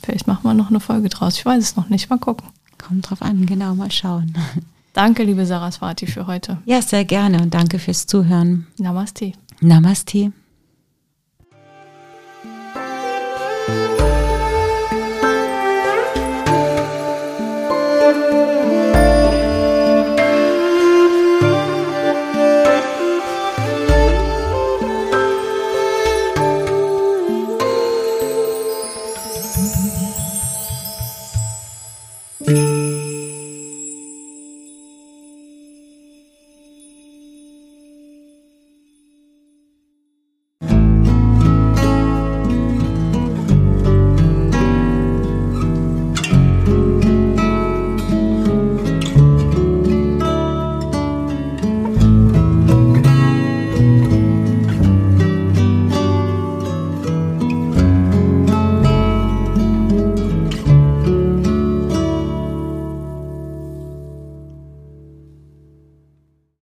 [0.02, 1.36] Vielleicht machen wir noch eine Folge draus.
[1.36, 2.08] Ich weiß es noch nicht.
[2.10, 2.46] Mal gucken.
[2.78, 4.34] Kommt drauf an, genau, mal schauen.
[4.92, 6.58] Danke, liebe Saraswati, für heute.
[6.66, 8.66] Ja, sehr gerne und danke fürs Zuhören.
[8.76, 9.32] Namaste.
[9.60, 10.32] Namaste.